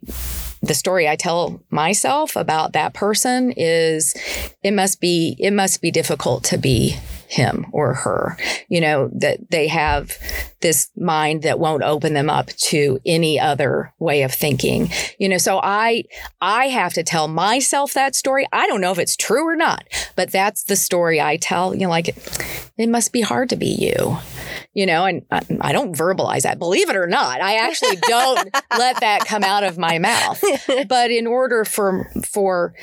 the 0.61 0.73
story 0.73 1.07
i 1.07 1.15
tell 1.15 1.61
myself 1.69 2.35
about 2.35 2.73
that 2.73 2.93
person 2.93 3.51
is 3.55 4.15
it 4.63 4.71
must 4.71 5.01
be 5.01 5.35
it 5.39 5.51
must 5.51 5.81
be 5.81 5.91
difficult 5.91 6.45
to 6.45 6.57
be 6.57 6.97
him 7.33 7.65
or 7.71 7.93
her 7.93 8.37
you 8.69 8.79
know 8.79 9.09
that 9.13 9.39
they 9.49 9.67
have 9.67 10.17
this 10.61 10.89
mind 10.95 11.41
that 11.43 11.59
won't 11.59 11.83
open 11.83 12.13
them 12.13 12.29
up 12.29 12.47
to 12.47 12.99
any 13.05 13.39
other 13.39 13.93
way 13.99 14.23
of 14.23 14.31
thinking. 14.31 14.89
You 15.19 15.29
know 15.29 15.37
so 15.37 15.59
i 15.61 16.03
i 16.41 16.67
have 16.67 16.93
to 16.93 17.03
tell 17.03 17.27
myself 17.27 17.93
that 17.93 18.15
story. 18.15 18.47
I 18.53 18.67
don't 18.67 18.81
know 18.81 18.91
if 18.91 18.99
it's 18.99 19.15
true 19.15 19.47
or 19.47 19.55
not 19.55 19.83
but 20.15 20.31
that's 20.31 20.63
the 20.63 20.75
story 20.75 21.19
i 21.19 21.37
tell. 21.37 21.73
You 21.73 21.81
know 21.81 21.89
like 21.89 22.15
it 22.77 22.89
must 22.89 23.11
be 23.11 23.21
hard 23.21 23.49
to 23.49 23.55
be 23.55 23.67
you 23.67 24.17
you 24.73 24.85
know 24.85 25.05
and 25.05 25.25
I, 25.31 25.41
I 25.61 25.71
don't 25.71 25.95
verbalize 25.95 26.43
that 26.43 26.59
believe 26.59 26.89
it 26.89 26.95
or 26.95 27.07
not. 27.07 27.41
I 27.41 27.55
actually 27.55 27.97
don't 27.97 28.49
let 28.77 28.99
that 28.99 29.25
come 29.25 29.43
out 29.43 29.63
of 29.63 29.77
my 29.77 29.99
mouth. 29.99 30.43
But 30.87 31.11
in 31.11 31.27
order 31.27 31.65
for 31.65 32.09
for 32.25 32.73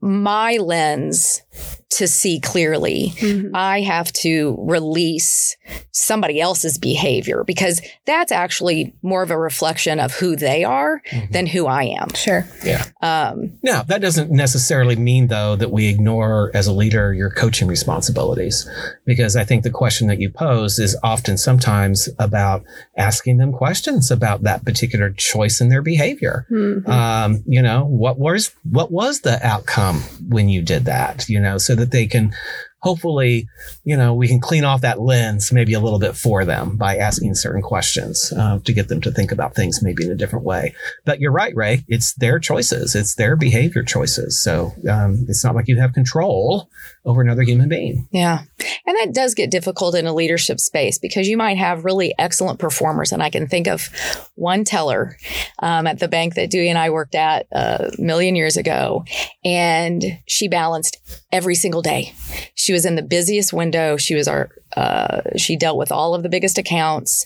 my 0.00 0.56
lens 0.56 1.42
to 1.90 2.06
see 2.06 2.38
clearly 2.40 3.12
i 3.54 3.80
have 3.80 4.12
to 4.12 4.56
release 4.60 5.56
somebody 5.92 6.40
else's 6.40 6.78
behavior 6.78 7.42
because 7.44 7.80
that's 8.06 8.32
actually 8.32 8.94
more 9.02 9.22
of 9.22 9.30
a 9.30 9.38
reflection 9.38 9.98
of 10.00 10.12
who 10.14 10.36
they 10.36 10.62
are 10.64 11.02
than 11.30 11.46
who 11.46 11.66
i 11.66 11.82
am 11.84 12.08
Sure. 12.14 12.46
Yeah. 12.64 12.84
um, 13.02 13.58
Now, 13.62 13.82
that 13.82 14.00
doesn't 14.00 14.30
necessarily 14.30 14.96
mean, 14.96 15.28
though, 15.28 15.56
that 15.56 15.70
we 15.70 15.88
ignore 15.88 16.50
as 16.54 16.66
a 16.66 16.72
leader 16.72 17.12
your 17.14 17.30
coaching 17.30 17.66
responsibilities, 17.68 18.68
because 19.04 19.36
I 19.36 19.44
think 19.44 19.62
the 19.62 19.70
question 19.70 20.08
that 20.08 20.20
you 20.20 20.30
pose 20.30 20.78
is 20.78 20.96
often 21.02 21.36
sometimes 21.38 22.08
about 22.18 22.64
asking 22.96 23.38
them 23.38 23.52
questions 23.52 24.10
about 24.10 24.42
that 24.42 24.64
particular 24.64 25.10
choice 25.10 25.60
in 25.60 25.68
their 25.68 25.82
behavior. 25.82 26.46
Mhm. 26.50 26.88
Um, 26.88 27.42
you 27.46 27.62
know, 27.62 27.84
what 27.84 28.18
was 28.18 28.50
what 28.70 28.90
was 28.92 29.20
the 29.20 29.44
outcome 29.46 30.02
when 30.28 30.48
you 30.48 30.62
did 30.62 30.84
that? 30.86 31.28
You 31.28 31.40
know, 31.40 31.58
so 31.58 31.74
that 31.80 31.90
they 31.90 32.06
can 32.06 32.32
hopefully, 32.80 33.46
you 33.84 33.96
know, 33.96 34.14
we 34.14 34.26
can 34.26 34.40
clean 34.40 34.64
off 34.64 34.80
that 34.80 35.00
lens 35.00 35.52
maybe 35.52 35.74
a 35.74 35.80
little 35.80 35.98
bit 35.98 36.16
for 36.16 36.44
them 36.44 36.76
by 36.76 36.96
asking 36.96 37.34
certain 37.34 37.62
questions 37.62 38.32
uh, 38.36 38.58
to 38.64 38.72
get 38.72 38.88
them 38.88 39.00
to 39.02 39.10
think 39.10 39.30
about 39.30 39.54
things 39.54 39.82
maybe 39.82 40.04
in 40.04 40.10
a 40.10 40.16
different 40.16 40.44
way. 40.44 40.74
But 41.04 41.20
you're 41.20 41.32
right, 41.32 41.54
Rae. 41.54 41.84
It's 41.88 42.14
their 42.14 42.38
choices. 42.38 42.94
It's 42.94 43.14
their 43.14 43.36
behavior 43.36 43.82
choices. 43.82 44.42
So 44.42 44.72
um, 44.90 45.26
it's 45.28 45.44
not 45.44 45.54
like 45.54 45.68
you 45.68 45.78
have 45.78 45.92
control 45.92 46.70
over 47.04 47.22
another 47.22 47.42
human 47.42 47.68
being. 47.68 48.06
Yeah. 48.12 48.40
And 48.86 48.96
that 48.98 49.14
does 49.14 49.34
get 49.34 49.50
difficult 49.50 49.94
in 49.94 50.06
a 50.06 50.12
leadership 50.12 50.60
space 50.60 50.98
because 50.98 51.28
you 51.28 51.36
might 51.36 51.56
have 51.56 51.84
really 51.84 52.14
excellent 52.18 52.58
performers. 52.58 53.10
And 53.10 53.22
I 53.22 53.30
can 53.30 53.46
think 53.46 53.66
of 53.66 53.88
one 54.34 54.64
teller 54.64 55.16
um, 55.60 55.86
at 55.86 55.98
the 55.98 56.08
bank 56.08 56.34
that 56.34 56.50
Dewey 56.50 56.68
and 56.68 56.78
I 56.78 56.90
worked 56.90 57.14
at 57.14 57.46
a 57.52 57.90
million 57.98 58.36
years 58.36 58.56
ago. 58.56 59.04
And 59.44 60.04
she 60.26 60.46
balanced 60.46 60.98
every 61.32 61.54
single 61.54 61.82
day. 61.82 62.12
She 62.54 62.72
was 62.72 62.84
in 62.84 62.96
the 62.96 63.02
busiest 63.02 63.52
window. 63.52 63.96
She 63.96 64.14
was 64.14 64.28
our, 64.28 64.50
uh, 64.76 65.22
she 65.36 65.56
dealt 65.56 65.78
with 65.78 65.90
all 65.90 66.14
of 66.14 66.22
the 66.22 66.28
biggest 66.28 66.58
accounts. 66.58 67.24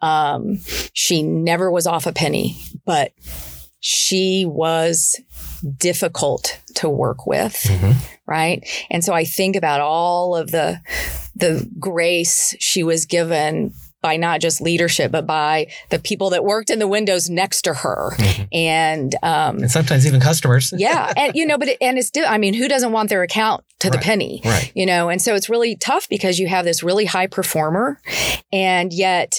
Um, 0.00 0.60
she 0.94 1.22
never 1.22 1.70
was 1.70 1.86
off 1.86 2.06
a 2.06 2.12
penny, 2.12 2.56
but 2.86 3.12
she 3.80 4.44
was 4.46 5.18
difficult 5.78 6.60
to 6.76 6.88
work 6.88 7.26
with 7.26 7.68
right? 8.26 8.66
And 8.90 9.04
so 9.04 9.12
i 9.12 9.24
think 9.24 9.56
about 9.56 9.80
all 9.80 10.36
of 10.36 10.50
the 10.50 10.80
the 11.36 11.68
grace 11.78 12.54
she 12.60 12.82
was 12.82 13.06
given 13.06 13.72
by 14.02 14.16
not 14.16 14.40
just 14.40 14.60
leadership 14.62 15.12
but 15.12 15.26
by 15.26 15.66
the 15.90 15.98
people 15.98 16.30
that 16.30 16.42
worked 16.44 16.70
in 16.70 16.78
the 16.78 16.88
windows 16.88 17.28
next 17.28 17.62
to 17.62 17.74
her. 17.74 18.12
And 18.52 19.14
um 19.22 19.58
And 19.58 19.70
sometimes 19.70 20.06
even 20.06 20.20
customers. 20.20 20.72
yeah 20.76 21.12
and 21.16 21.34
you 21.34 21.44
know 21.46 21.58
but 21.58 21.68
it, 21.68 21.78
and 21.80 21.98
it's 21.98 22.10
i 22.26 22.38
mean 22.38 22.54
who 22.54 22.66
doesn't 22.68 22.92
want 22.92 23.08
their 23.10 23.22
account 23.22 23.62
to 23.80 23.90
the 23.90 23.98
penny 23.98 24.40
Right. 24.44 24.70
you 24.74 24.86
know? 24.86 25.08
And 25.08 25.20
so 25.22 25.34
it's 25.34 25.48
really 25.48 25.74
tough 25.76 26.08
because 26.08 26.38
you 26.38 26.48
have 26.48 26.64
this 26.64 26.82
really 26.82 27.04
high 27.06 27.26
performer 27.26 27.98
and 28.52 28.92
yet 28.92 29.34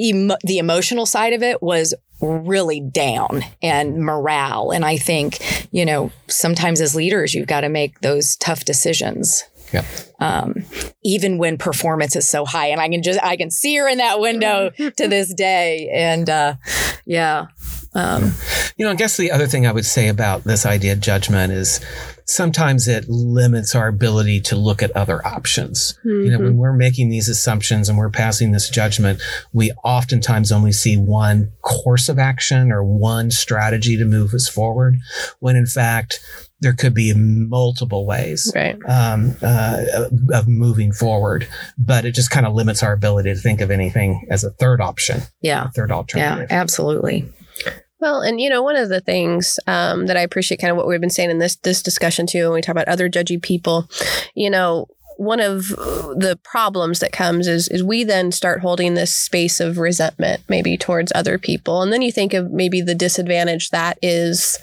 emo- 0.00 0.36
the 0.44 0.58
emotional 0.58 1.06
side 1.06 1.32
of 1.32 1.42
it 1.42 1.62
was 1.62 1.94
really 2.22 2.80
down 2.80 3.42
and 3.62 3.98
morale. 3.98 4.70
And 4.70 4.84
i 4.84 4.96
think 4.96 5.68
you 5.72 5.84
know 5.84 6.10
sometimes 6.28 6.80
as 6.80 6.94
leaders 6.94 7.34
you've 7.34 7.48
got 7.48 7.62
to 7.62 7.68
make 7.68 8.00
those 8.00 8.36
tough 8.36 8.64
decisions. 8.64 9.44
Yep. 9.72 9.86
um, 10.20 10.54
even 11.02 11.38
when 11.38 11.56
performance 11.56 12.14
is 12.14 12.28
so 12.28 12.44
high 12.44 12.66
and 12.66 12.78
i 12.78 12.90
can 12.90 13.02
just 13.02 13.18
i 13.22 13.36
can 13.36 13.50
see 13.50 13.74
her 13.76 13.88
in 13.88 13.96
that 13.98 14.20
window 14.20 14.70
to 14.76 15.08
this 15.08 15.32
day. 15.32 15.90
And 15.94 16.28
uh, 16.28 16.56
yeah 17.06 17.46
um, 17.94 18.32
You 18.76 18.86
know, 18.86 18.92
I 18.92 18.94
guess 18.94 19.16
the 19.16 19.30
other 19.30 19.46
thing 19.46 19.66
I 19.66 19.72
would 19.72 19.84
say 19.86 20.08
about 20.08 20.44
this 20.44 20.64
idea 20.64 20.92
of 20.94 21.00
judgment 21.00 21.52
is 21.52 21.80
sometimes 22.24 22.88
it 22.88 23.08
limits 23.08 23.74
our 23.74 23.88
ability 23.88 24.40
to 24.40 24.56
look 24.56 24.82
at 24.82 24.90
other 24.96 25.24
options. 25.26 25.98
You 26.04 26.30
know, 26.30 26.38
when 26.38 26.56
we're 26.56 26.72
making 26.72 27.10
these 27.10 27.28
assumptions 27.28 27.88
and 27.88 27.98
we're 27.98 28.10
passing 28.10 28.52
this 28.52 28.70
judgment, 28.70 29.20
we 29.52 29.72
oftentimes 29.84 30.52
only 30.52 30.72
see 30.72 30.96
one 30.96 31.52
course 31.62 32.08
of 32.08 32.18
action 32.18 32.72
or 32.72 32.82
one 32.84 33.30
strategy 33.30 33.96
to 33.96 34.04
move 34.04 34.32
us 34.34 34.48
forward, 34.48 34.96
when 35.40 35.56
in 35.56 35.66
fact, 35.66 36.20
there 36.60 36.72
could 36.72 36.94
be 36.94 37.12
multiple 37.12 38.06
ways 38.06 38.50
Right. 38.54 38.76
um, 38.88 39.36
uh, 39.42 39.82
of 40.32 40.46
moving 40.46 40.92
forward, 40.92 41.48
but 41.76 42.04
it 42.04 42.12
just 42.12 42.30
kind 42.30 42.46
of 42.46 42.54
limits 42.54 42.84
our 42.84 42.92
ability 42.92 43.34
to 43.34 43.40
think 43.40 43.60
of 43.60 43.70
anything 43.72 44.26
as 44.30 44.44
a 44.44 44.50
third 44.50 44.80
option, 44.80 45.22
Yeah. 45.40 45.64
a 45.66 45.70
third 45.72 45.90
Yeah, 46.14 46.46
absolutely. 46.50 47.28
Well, 48.02 48.20
and 48.20 48.40
you 48.40 48.50
know, 48.50 48.64
one 48.64 48.74
of 48.74 48.88
the 48.88 49.00
things 49.00 49.60
um, 49.68 50.06
that 50.06 50.16
I 50.16 50.22
appreciate, 50.22 50.60
kind 50.60 50.72
of 50.72 50.76
what 50.76 50.88
we've 50.88 51.00
been 51.00 51.08
saying 51.08 51.30
in 51.30 51.38
this 51.38 51.54
this 51.54 51.80
discussion 51.80 52.26
too, 52.26 52.46
when 52.46 52.54
we 52.54 52.60
talk 52.60 52.72
about 52.72 52.88
other 52.88 53.08
judgy 53.08 53.40
people, 53.40 53.88
you 54.34 54.50
know, 54.50 54.88
one 55.16 55.40
of 55.40 55.68
the 55.68 56.38
problems 56.42 57.00
that 57.00 57.12
comes 57.12 57.46
is 57.46 57.68
is 57.68 57.82
we 57.82 58.04
then 58.04 58.32
start 58.32 58.60
holding 58.60 58.94
this 58.94 59.14
space 59.14 59.60
of 59.60 59.78
resentment 59.78 60.42
maybe 60.48 60.76
towards 60.76 61.12
other 61.14 61.38
people, 61.38 61.82
and 61.82 61.92
then 61.92 62.02
you 62.02 62.12
think 62.12 62.34
of 62.34 62.50
maybe 62.50 62.80
the 62.80 62.94
disadvantage 62.94 63.70
that 63.70 63.98
is 64.02 64.58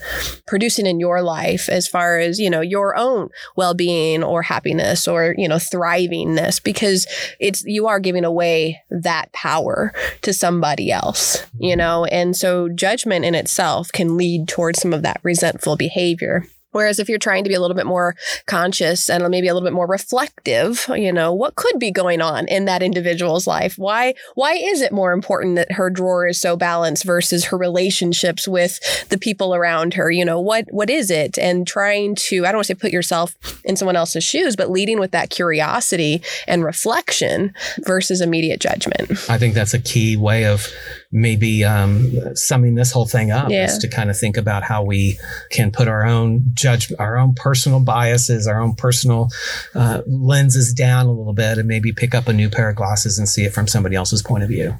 producing 0.47 0.85
in 0.85 0.99
your 0.99 1.21
life 1.21 1.69
as 1.69 1.87
far 1.87 2.19
as 2.19 2.39
you 2.39 2.49
know 2.49 2.61
your 2.61 2.95
own 2.95 3.29
well 3.55 3.73
being 3.73 4.23
or 4.23 4.41
happiness 4.41 5.07
or 5.07 5.35
you 5.37 5.47
know 5.47 5.55
thrivingness, 5.55 6.61
because 6.63 7.07
it's 7.39 7.63
you 7.65 7.87
are 7.87 7.99
giving 7.99 8.25
away 8.25 8.81
that 8.89 9.31
power 9.33 9.93
to 10.21 10.33
somebody 10.33 10.91
else, 10.91 11.45
you 11.59 11.71
mm-hmm. 11.71 11.79
know? 11.79 12.05
And 12.05 12.35
so 12.35 12.69
judgment 12.69 13.25
in 13.25 13.35
itself 13.35 13.91
can 13.91 14.17
lead 14.17 14.47
towards 14.47 14.81
some 14.81 14.93
of 14.93 15.03
that 15.03 15.19
resentful 15.23 15.75
behavior. 15.75 16.45
Whereas 16.71 16.99
if 16.99 17.09
you're 17.09 17.17
trying 17.17 17.43
to 17.43 17.49
be 17.49 17.55
a 17.55 17.59
little 17.59 17.75
bit 17.75 17.85
more 17.85 18.15
conscious 18.45 19.09
and 19.09 19.27
maybe 19.29 19.47
a 19.47 19.53
little 19.53 19.67
bit 19.67 19.73
more 19.73 19.87
reflective, 19.87 20.85
you 20.89 21.11
know, 21.11 21.33
what 21.33 21.55
could 21.55 21.79
be 21.79 21.91
going 21.91 22.21
on 22.21 22.47
in 22.47 22.65
that 22.65 22.83
individual's 22.83 23.47
life? 23.47 23.77
Why 23.77 24.13
why 24.35 24.53
is 24.53 24.81
it 24.81 24.91
more 24.91 25.11
important 25.11 25.55
that 25.55 25.71
her 25.73 25.89
drawer 25.89 26.27
is 26.27 26.39
so 26.39 26.55
balanced 26.55 27.03
versus 27.03 27.45
her 27.45 27.57
relationships 27.57 28.47
with 28.47 28.79
the 29.09 29.17
people 29.17 29.55
around 29.55 29.93
her? 29.95 30.11
You 30.11 30.25
know, 30.25 30.39
what 30.39 30.65
what 30.69 30.89
is 30.89 31.09
it? 31.09 31.37
And 31.37 31.67
trying 31.67 32.15
to 32.15 32.45
I 32.45 32.51
don't 32.51 32.57
want 32.57 32.67
to 32.67 32.75
say 32.75 32.79
put 32.79 32.91
yourself 32.91 33.35
in 33.63 33.75
someone 33.75 33.95
else's 33.95 34.23
shoes, 34.23 34.55
but 34.55 34.69
leading 34.69 34.99
with 34.99 35.11
that 35.11 35.29
curiosity 35.29 36.21
and 36.47 36.63
reflection 36.63 37.53
versus 37.79 38.21
immediate 38.21 38.59
judgment. 38.59 39.11
I 39.29 39.37
think 39.37 39.53
that's 39.53 39.73
a 39.73 39.79
key 39.79 40.17
way 40.17 40.45
of 40.45 40.67
maybe 41.11 41.63
um, 41.63 42.11
summing 42.35 42.75
this 42.75 42.91
whole 42.91 43.05
thing 43.07 43.31
up 43.31 43.49
Yeah. 43.49 43.65
is 43.65 43.77
to 43.79 43.87
kind 43.87 44.09
of 44.09 44.17
think 44.17 44.37
about 44.37 44.63
how 44.63 44.83
we 44.83 45.17
can 45.49 45.71
put 45.71 45.87
our 45.87 46.05
own 46.05 46.43
judgment, 46.53 46.99
our 46.99 47.17
own 47.17 47.33
personal 47.33 47.79
biases, 47.79 48.45
our 48.47 48.61
own 48.61 48.75
personal 48.75 49.29
uh, 49.73 50.01
lenses 50.05 50.71
down 50.73 51.07
a 51.07 51.11
little 51.11 51.33
bit 51.33 51.57
and 51.57 51.67
maybe 51.67 51.91
pick 51.91 52.13
up 52.13 52.27
a 52.27 52.33
new 52.33 52.49
pair 52.49 52.69
of 52.69 52.75
glasses 52.75 53.17
and 53.17 53.27
see 53.27 53.43
it 53.43 53.53
from 53.53 53.67
somebody 53.67 53.95
else's 53.95 54.21
point 54.21 54.43
of 54.43 54.49
view. 54.49 54.77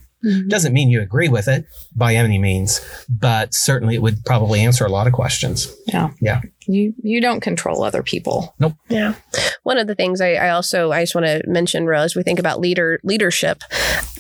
Doesn't 0.50 0.74
mean 0.74 0.90
you 0.90 1.02
agree 1.02 1.30
with 1.30 1.48
it 1.48 1.66
by 1.96 2.14
any 2.14 2.38
means, 2.40 2.82
but 3.08 3.54
certainly 3.54 3.96
it 3.96 4.02
would 4.02 4.26
probably 4.26 4.60
answer 4.60 4.86
a 4.86 4.90
lot 4.90 5.08
of 5.08 5.14
questions. 5.14 5.74
Yeah. 5.88 6.10
Yeah. 6.20 6.42
You 6.72 6.94
you 7.02 7.20
don't 7.20 7.40
control 7.42 7.84
other 7.84 8.04
people. 8.04 8.54
Nope. 8.60 8.74
Yeah. 8.90 9.16
One 9.64 9.80
of 9.80 9.88
the 9.88 9.96
things 9.96 10.22
I, 10.22 10.34
I 10.34 10.50
also 10.52 10.92
I 10.92 11.02
just 11.02 11.16
want 11.16 11.26
to 11.26 11.42
mention, 11.48 11.88
Ro, 11.88 12.02
as 12.02 12.16
we 12.16 12.22
think 12.22 12.38
about 12.38 12.60
leader 12.60 13.00
leadership, 13.04 13.64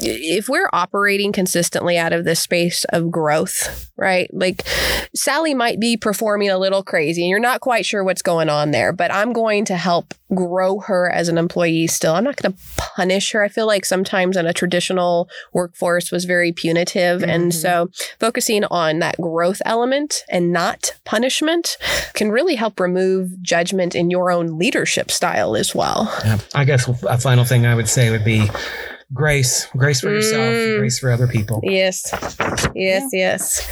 if 0.01 0.49
we're 0.49 0.69
operating 0.73 1.31
consistently 1.31 1.95
out 1.97 2.11
of 2.11 2.25
this 2.25 2.39
space 2.39 2.85
of 2.85 3.11
growth, 3.11 3.91
right? 3.97 4.27
Like 4.33 4.63
Sally 5.15 5.53
might 5.53 5.79
be 5.79 5.95
performing 5.95 6.49
a 6.49 6.57
little 6.57 6.81
crazy 6.83 7.21
and 7.21 7.29
you're 7.29 7.39
not 7.39 7.61
quite 7.61 7.85
sure 7.85 8.03
what's 8.03 8.23
going 8.23 8.49
on 8.49 8.71
there, 8.71 8.93
but 8.93 9.13
I'm 9.13 9.31
going 9.31 9.65
to 9.65 9.75
help 9.75 10.15
grow 10.33 10.79
her 10.79 11.09
as 11.11 11.27
an 11.27 11.37
employee 11.37 11.87
still. 11.87 12.13
I'm 12.15 12.23
not 12.23 12.35
going 12.35 12.53
to 12.53 12.59
punish 12.77 13.31
her. 13.31 13.43
I 13.43 13.47
feel 13.49 13.65
like 13.67 13.83
sometimes 13.85 14.37
in 14.37 14.45
a 14.45 14.53
traditional 14.53 15.27
workforce 15.53 16.11
was 16.11 16.25
very 16.25 16.51
punitive. 16.51 17.23
And 17.23 17.51
Mhm. 17.51 17.53
so 17.53 17.89
focusing 18.19 18.63
on 18.65 18.99
that 18.99 19.19
growth 19.19 19.61
element 19.65 20.23
and 20.29 20.53
not 20.53 20.93
punishment 21.03 21.77
can 22.13 22.31
really 22.31 22.38
help 22.55 22.79
remove 22.79 23.41
judgment 23.41 23.95
in 23.95 24.09
your 24.09 24.31
own 24.31 24.57
leadership 24.57 25.11
style 25.11 25.55
as 25.55 25.73
well. 25.75 26.11
Yeah. 26.25 26.37
I 26.55 26.65
guess 26.65 26.87
a 26.87 27.17
final 27.17 27.45
thing 27.45 27.65
I 27.65 27.75
would 27.75 27.89
say 27.89 28.09
would 28.11 28.25
be 28.25 28.47
grace, 29.11 29.65
grace 29.75 30.01
for 30.01 30.09
yourself, 30.11 30.53
Mm. 30.53 30.77
grace 30.79 30.99
for 30.99 31.11
other 31.11 31.27
people. 31.27 31.61
Yes. 31.63 32.13
Yes, 32.75 33.09
yes. 33.11 33.67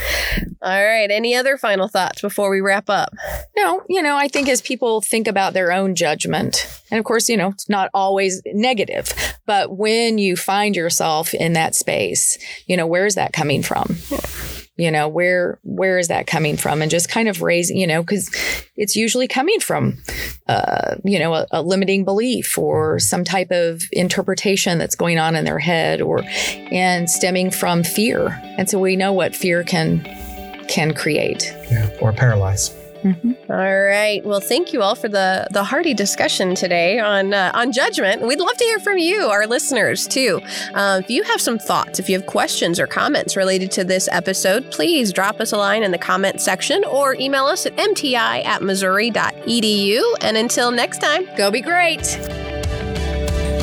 All 0.64 0.84
right. 0.84 1.10
Any 1.12 1.36
other 1.36 1.58
final 1.58 1.88
thoughts 1.88 2.22
before 2.22 2.50
we 2.50 2.60
wrap 2.60 2.90
up? 2.90 3.14
No, 3.56 3.84
you 3.88 4.02
know, 4.02 4.18
I 4.18 4.28
think 4.28 4.50
as 4.50 4.62
people 4.62 5.00
think 5.02 5.28
about 5.28 5.54
their 5.54 5.72
own 5.72 5.94
judgment, 5.94 6.68
and 6.90 6.98
of 6.98 7.06
course, 7.06 7.30
you 7.30 7.38
know, 7.38 7.50
it's 7.50 7.70
not 7.70 7.92
always 7.94 8.42
negative, 8.48 9.14
but 9.46 9.78
when 9.78 10.18
you 10.18 10.36
find 10.36 10.76
yourself 10.76 11.34
in 11.36 11.54
that 11.54 11.76
space, 11.76 12.40
you 12.66 12.76
know, 12.76 12.88
where's 12.88 13.14
that 13.16 13.32
coming 13.32 13.62
from? 13.62 13.96
You 14.78 14.92
know, 14.92 15.08
where 15.08 15.60
where 15.64 15.98
is 15.98 16.08
that 16.10 16.28
coming 16.28 16.56
from? 16.56 16.84
And 16.84 16.92
just 16.92 17.10
kind 17.10 17.28
of 17.28 17.42
raising, 17.42 17.78
you 17.78 17.88
know, 17.88 18.04
because 18.04 18.30
it's 18.76 18.96
usually 18.96 19.28
coming 19.28 19.60
from, 19.60 19.98
uh, 20.48 20.96
you 21.04 21.18
know, 21.18 21.34
a, 21.34 21.48
a 21.50 21.62
limiting 21.64 22.06
belief 22.06 22.58
or 22.60 23.00
some 23.00 23.24
type 23.24 23.50
of 23.50 23.82
interpretation 23.92 24.78
that's 24.78 24.96
going 24.96 25.18
on 25.18 25.36
in 25.36 25.46
their 25.46 25.58
head, 25.58 26.00
or 26.00 26.22
and 26.72 27.10
stemming 27.10 27.50
from 27.50 27.84
fear. 27.84 28.40
And 28.58 28.70
so 28.70 28.78
we 28.78 28.96
know 28.96 29.14
what 29.14 29.36
fear 29.36 29.64
can 29.64 30.04
can 30.68 30.94
create. 30.94 31.52
Yeah. 31.72 31.90
Or 32.00 32.14
paralyze. 32.14 32.77
All 33.50 33.82
right. 33.82 34.24
Well, 34.26 34.40
thank 34.40 34.74
you 34.74 34.82
all 34.82 34.96
for 34.96 35.08
the 35.08 35.48
the 35.52 35.64
hearty 35.64 35.94
discussion 35.94 36.56
today 36.56 37.00
on 37.00 37.34
uh, 37.34 37.52
on 37.54 37.72
judgment. 37.72 38.22
We'd 38.22 38.40
love 38.40 38.58
to 38.58 38.64
hear 38.64 38.80
from 38.80 38.98
you, 38.98 39.28
our 39.28 39.48
listeners, 39.48 40.08
too. 40.08 40.42
Uh, 40.74 41.02
if 41.04 41.10
you 41.10 41.24
have 41.24 41.40
some 41.40 41.60
thoughts, 41.60 42.00
if 42.00 42.10
you 42.10 42.18
have 42.18 42.28
questions 42.28 42.80
or 42.80 42.88
comments 42.88 43.36
related 43.36 43.72
to 43.72 43.84
this 43.84 44.10
episode, 44.12 44.70
please 44.72 45.14
drop 45.14 45.40
us 45.40 45.52
a 45.52 45.58
line 45.58 45.84
in 45.84 45.92
the 45.92 45.98
comment 45.98 46.42
section 46.42 46.84
or 46.86 47.16
email 47.16 47.46
us 47.46 47.66
at 47.66 47.76
mti 47.78 48.16
at 48.16 48.62
missouri.edu. 48.62 50.02
And 50.22 50.38
until 50.38 50.72
next 50.72 51.00
time, 51.00 51.28
Go 51.38 51.52
be 51.52 51.62
great. 51.62 52.47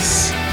peace. 0.00 0.49